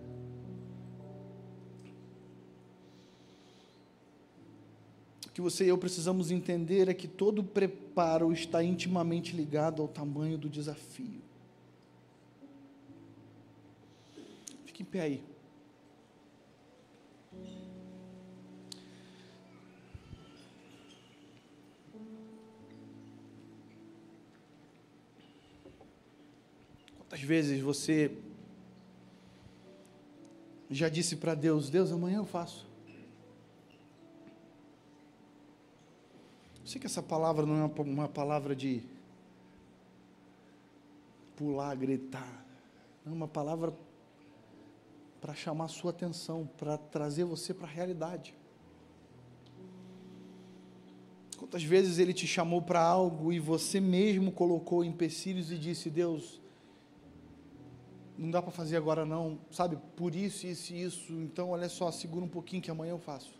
O 5.27 5.29
que 5.31 5.39
você 5.39 5.65
e 5.65 5.67
eu 5.67 5.77
precisamos 5.77 6.31
entender 6.31 6.89
é 6.89 6.95
que 6.95 7.07
todo 7.07 7.43
preparo 7.43 8.33
está 8.33 8.63
intimamente 8.63 9.35
ligado 9.35 9.83
ao 9.83 9.87
tamanho 9.87 10.35
do 10.35 10.49
desafio. 10.49 11.21
Fique 14.65 14.81
em 14.81 14.85
pé 14.87 15.01
aí. 15.01 15.30
Quantas 27.11 27.27
vezes 27.27 27.59
você 27.59 28.09
já 30.69 30.87
disse 30.87 31.17
para 31.17 31.35
Deus: 31.35 31.69
Deus, 31.69 31.91
amanhã 31.91 32.19
eu 32.19 32.25
faço. 32.25 32.65
sei 36.63 36.79
que 36.79 36.87
essa 36.87 37.03
palavra 37.03 37.45
não 37.45 37.65
é 37.65 37.81
uma 37.81 38.07
palavra 38.07 38.55
de 38.55 38.81
pular, 41.35 41.75
gritar. 41.75 42.45
É 43.05 43.09
uma 43.09 43.27
palavra 43.27 43.73
para 45.19 45.35
chamar 45.35 45.67
sua 45.67 45.91
atenção, 45.91 46.49
para 46.57 46.77
trazer 46.77 47.25
você 47.25 47.53
para 47.53 47.67
a 47.67 47.69
realidade. 47.69 48.33
Quantas 51.35 51.61
vezes 51.61 51.99
ele 51.99 52.13
te 52.13 52.25
chamou 52.25 52.61
para 52.61 52.81
algo 52.81 53.33
e 53.33 53.39
você 53.39 53.81
mesmo 53.81 54.31
colocou 54.31 54.81
empecilhos 54.81 55.51
e 55.51 55.57
disse: 55.57 55.89
Deus, 55.89 56.40
não 58.17 58.29
dá 58.29 58.41
para 58.41 58.51
fazer 58.51 58.77
agora 58.77 59.05
não, 59.05 59.39
sabe? 59.49 59.77
Por 59.95 60.15
isso, 60.15 60.45
isso 60.45 60.73
e 60.73 60.83
isso. 60.83 61.13
Então, 61.13 61.49
olha 61.51 61.69
só, 61.69 61.91
segura 61.91 62.23
um 62.23 62.29
pouquinho 62.29 62.61
que 62.61 62.69
amanhã 62.69 62.91
eu 62.91 62.99
faço. 62.99 63.33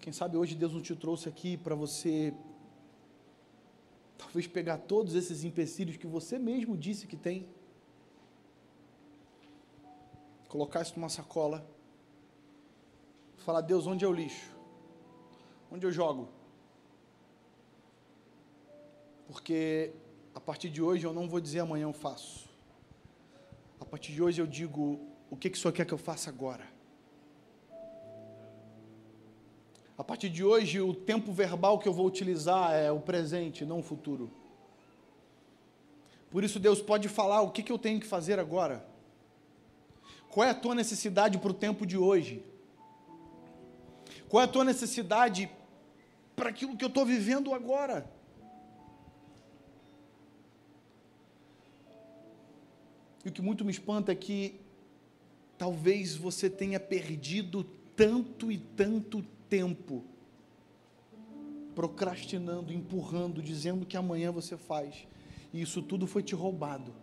Quem 0.00 0.12
sabe 0.12 0.36
hoje 0.36 0.54
Deus 0.54 0.72
não 0.72 0.80
te 0.80 0.94
trouxe 0.94 1.28
aqui 1.28 1.56
para 1.56 1.74
você 1.74 2.32
talvez 4.16 4.46
pegar 4.46 4.78
todos 4.78 5.14
esses 5.14 5.42
empecilhos 5.42 5.96
que 5.96 6.06
você 6.06 6.38
mesmo 6.38 6.76
disse 6.76 7.06
que 7.06 7.16
tem, 7.16 7.48
colocar 10.48 10.82
isso 10.82 10.94
numa 10.96 11.08
sacola 11.08 11.66
Falar, 13.46 13.60
Deus, 13.60 13.86
onde 13.86 14.04
é 14.04 14.08
o 14.08 14.12
lixo? 14.12 14.50
Onde 15.70 15.86
eu 15.86 15.92
jogo? 15.92 16.28
Porque 19.26 19.92
a 20.34 20.40
partir 20.40 20.68
de 20.68 20.82
hoje 20.82 21.04
eu 21.06 21.12
não 21.12 21.28
vou 21.28 21.40
dizer 21.40 21.60
amanhã 21.60 21.84
eu 21.84 21.92
faço. 21.92 22.48
A 23.80 23.84
partir 23.84 24.12
de 24.12 24.22
hoje 24.22 24.40
eu 24.40 24.46
digo 24.46 25.00
o 25.30 25.36
que, 25.36 25.50
que 25.50 25.58
o 25.58 25.60
Senhor 25.60 25.72
quer 25.72 25.84
que 25.84 25.94
eu 25.94 25.98
faça 25.98 26.30
agora. 26.30 26.66
A 29.98 30.04
partir 30.04 30.28
de 30.28 30.44
hoje, 30.44 30.78
o 30.78 30.92
tempo 30.92 31.32
verbal 31.32 31.78
que 31.78 31.88
eu 31.88 31.92
vou 31.92 32.06
utilizar 32.06 32.74
é 32.74 32.92
o 32.92 33.00
presente, 33.00 33.64
não 33.64 33.78
o 33.78 33.82
futuro. 33.82 34.30
Por 36.30 36.44
isso, 36.44 36.60
Deus 36.60 36.82
pode 36.82 37.08
falar 37.08 37.40
o 37.40 37.50
que, 37.50 37.62
que 37.62 37.72
eu 37.72 37.78
tenho 37.78 37.98
que 37.98 38.06
fazer 38.06 38.38
agora. 38.38 38.86
Qual 40.28 40.46
é 40.46 40.50
a 40.50 40.54
tua 40.54 40.74
necessidade 40.74 41.38
para 41.38 41.50
o 41.50 41.54
tempo 41.54 41.86
de 41.86 41.96
hoje? 41.96 42.44
Qual 44.28 44.42
é 44.42 44.44
a 44.44 44.48
tua 44.48 44.64
necessidade 44.64 45.48
para 46.34 46.50
aquilo 46.50 46.76
que 46.76 46.84
eu 46.84 46.88
estou 46.88 47.06
vivendo 47.06 47.54
agora? 47.54 48.15
E 53.26 53.28
o 53.28 53.32
que 53.32 53.42
muito 53.42 53.64
me 53.64 53.72
espanta 53.72 54.12
é 54.12 54.14
que 54.14 54.60
talvez 55.58 56.14
você 56.14 56.48
tenha 56.48 56.78
perdido 56.78 57.64
tanto 57.96 58.52
e 58.52 58.56
tanto 58.56 59.20
tempo 59.48 60.04
procrastinando, 61.74 62.72
empurrando, 62.72 63.42
dizendo 63.42 63.84
que 63.84 63.96
amanhã 63.96 64.30
você 64.30 64.56
faz. 64.56 65.08
E 65.52 65.60
isso 65.60 65.82
tudo 65.82 66.06
foi 66.06 66.22
te 66.22 66.36
roubado. 66.36 66.94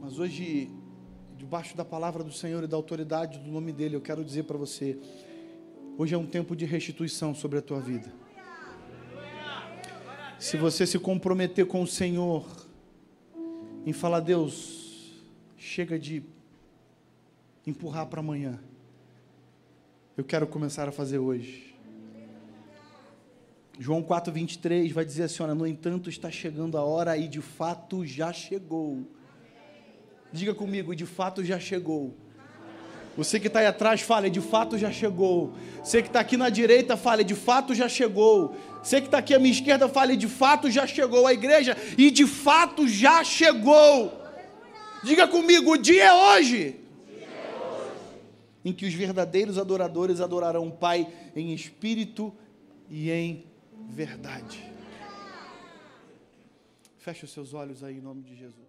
Mas 0.00 0.20
hoje, 0.20 0.70
debaixo 1.36 1.76
da 1.76 1.84
palavra 1.84 2.22
do 2.22 2.32
Senhor 2.32 2.62
e 2.62 2.68
da 2.68 2.76
autoridade 2.76 3.40
do 3.40 3.50
nome 3.50 3.72
dele, 3.72 3.96
eu 3.96 4.00
quero 4.00 4.24
dizer 4.24 4.44
para 4.44 4.56
você: 4.56 4.96
hoje 5.98 6.14
é 6.14 6.18
um 6.18 6.26
tempo 6.26 6.54
de 6.54 6.64
restituição 6.64 7.34
sobre 7.34 7.58
a 7.58 7.62
tua 7.62 7.80
vida. 7.80 8.14
Se 10.38 10.56
você 10.56 10.86
se 10.86 11.00
comprometer 11.00 11.66
com 11.66 11.82
o 11.82 11.86
Senhor, 11.86 12.65
em 13.86 13.92
falar, 13.92 14.20
Deus, 14.20 15.14
chega 15.56 15.98
de 15.98 16.22
empurrar 17.66 18.06
para 18.06 18.20
amanhã 18.20 18.60
eu 20.16 20.24
quero 20.24 20.46
começar 20.46 20.88
a 20.88 20.92
fazer 20.92 21.18
hoje. 21.18 21.74
João 23.78 24.02
4,23 24.02 24.90
vai 24.92 25.04
dizer 25.04 25.24
assim: 25.24 25.42
olha, 25.42 25.54
no 25.54 25.66
entanto, 25.66 26.08
está 26.08 26.30
chegando 26.30 26.78
a 26.78 26.82
hora 26.82 27.16
e 27.18 27.28
de 27.28 27.42
fato 27.42 28.06
já 28.06 28.32
chegou. 28.32 29.06
Diga 30.32 30.54
comigo, 30.54 30.96
de 30.96 31.04
fato 31.04 31.44
já 31.44 31.60
chegou. 31.60 32.16
Você 33.16 33.40
que 33.40 33.46
está 33.46 33.60
aí 33.60 33.66
atrás, 33.66 34.02
fale, 34.02 34.28
de 34.28 34.40
fato 34.40 34.76
já 34.76 34.90
chegou. 34.92 35.54
Você 35.82 36.02
que 36.02 36.08
está 36.08 36.20
aqui 36.20 36.36
na 36.36 36.50
direita, 36.50 36.96
fale, 36.96 37.24
de 37.24 37.34
fato 37.34 37.74
já 37.74 37.88
chegou. 37.88 38.54
Você 38.82 39.00
que 39.00 39.06
está 39.06 39.18
aqui 39.18 39.34
à 39.34 39.38
minha 39.38 39.52
esquerda, 39.52 39.88
fale, 39.88 40.16
de 40.16 40.28
fato 40.28 40.70
já 40.70 40.86
chegou 40.86 41.26
a 41.26 41.32
igreja 41.32 41.76
e 41.96 42.10
de 42.10 42.26
fato 42.26 42.86
já 42.86 43.24
chegou. 43.24 44.12
Diga 45.02 45.26
comigo, 45.26 45.72
o 45.72 45.76
dia 45.78 46.04
é 46.04 46.12
hoje 46.12 46.76
em 48.64 48.72
que 48.72 48.84
os 48.84 48.92
verdadeiros 48.92 49.58
adoradores 49.58 50.20
adorarão 50.20 50.66
o 50.66 50.72
Pai 50.72 51.06
em 51.36 51.54
espírito 51.54 52.34
e 52.90 53.10
em 53.12 53.46
verdade. 53.88 54.60
Feche 56.98 57.24
os 57.24 57.30
seus 57.30 57.54
olhos 57.54 57.84
aí 57.84 57.98
em 57.98 58.00
nome 58.00 58.22
de 58.22 58.34
Jesus. 58.34 58.65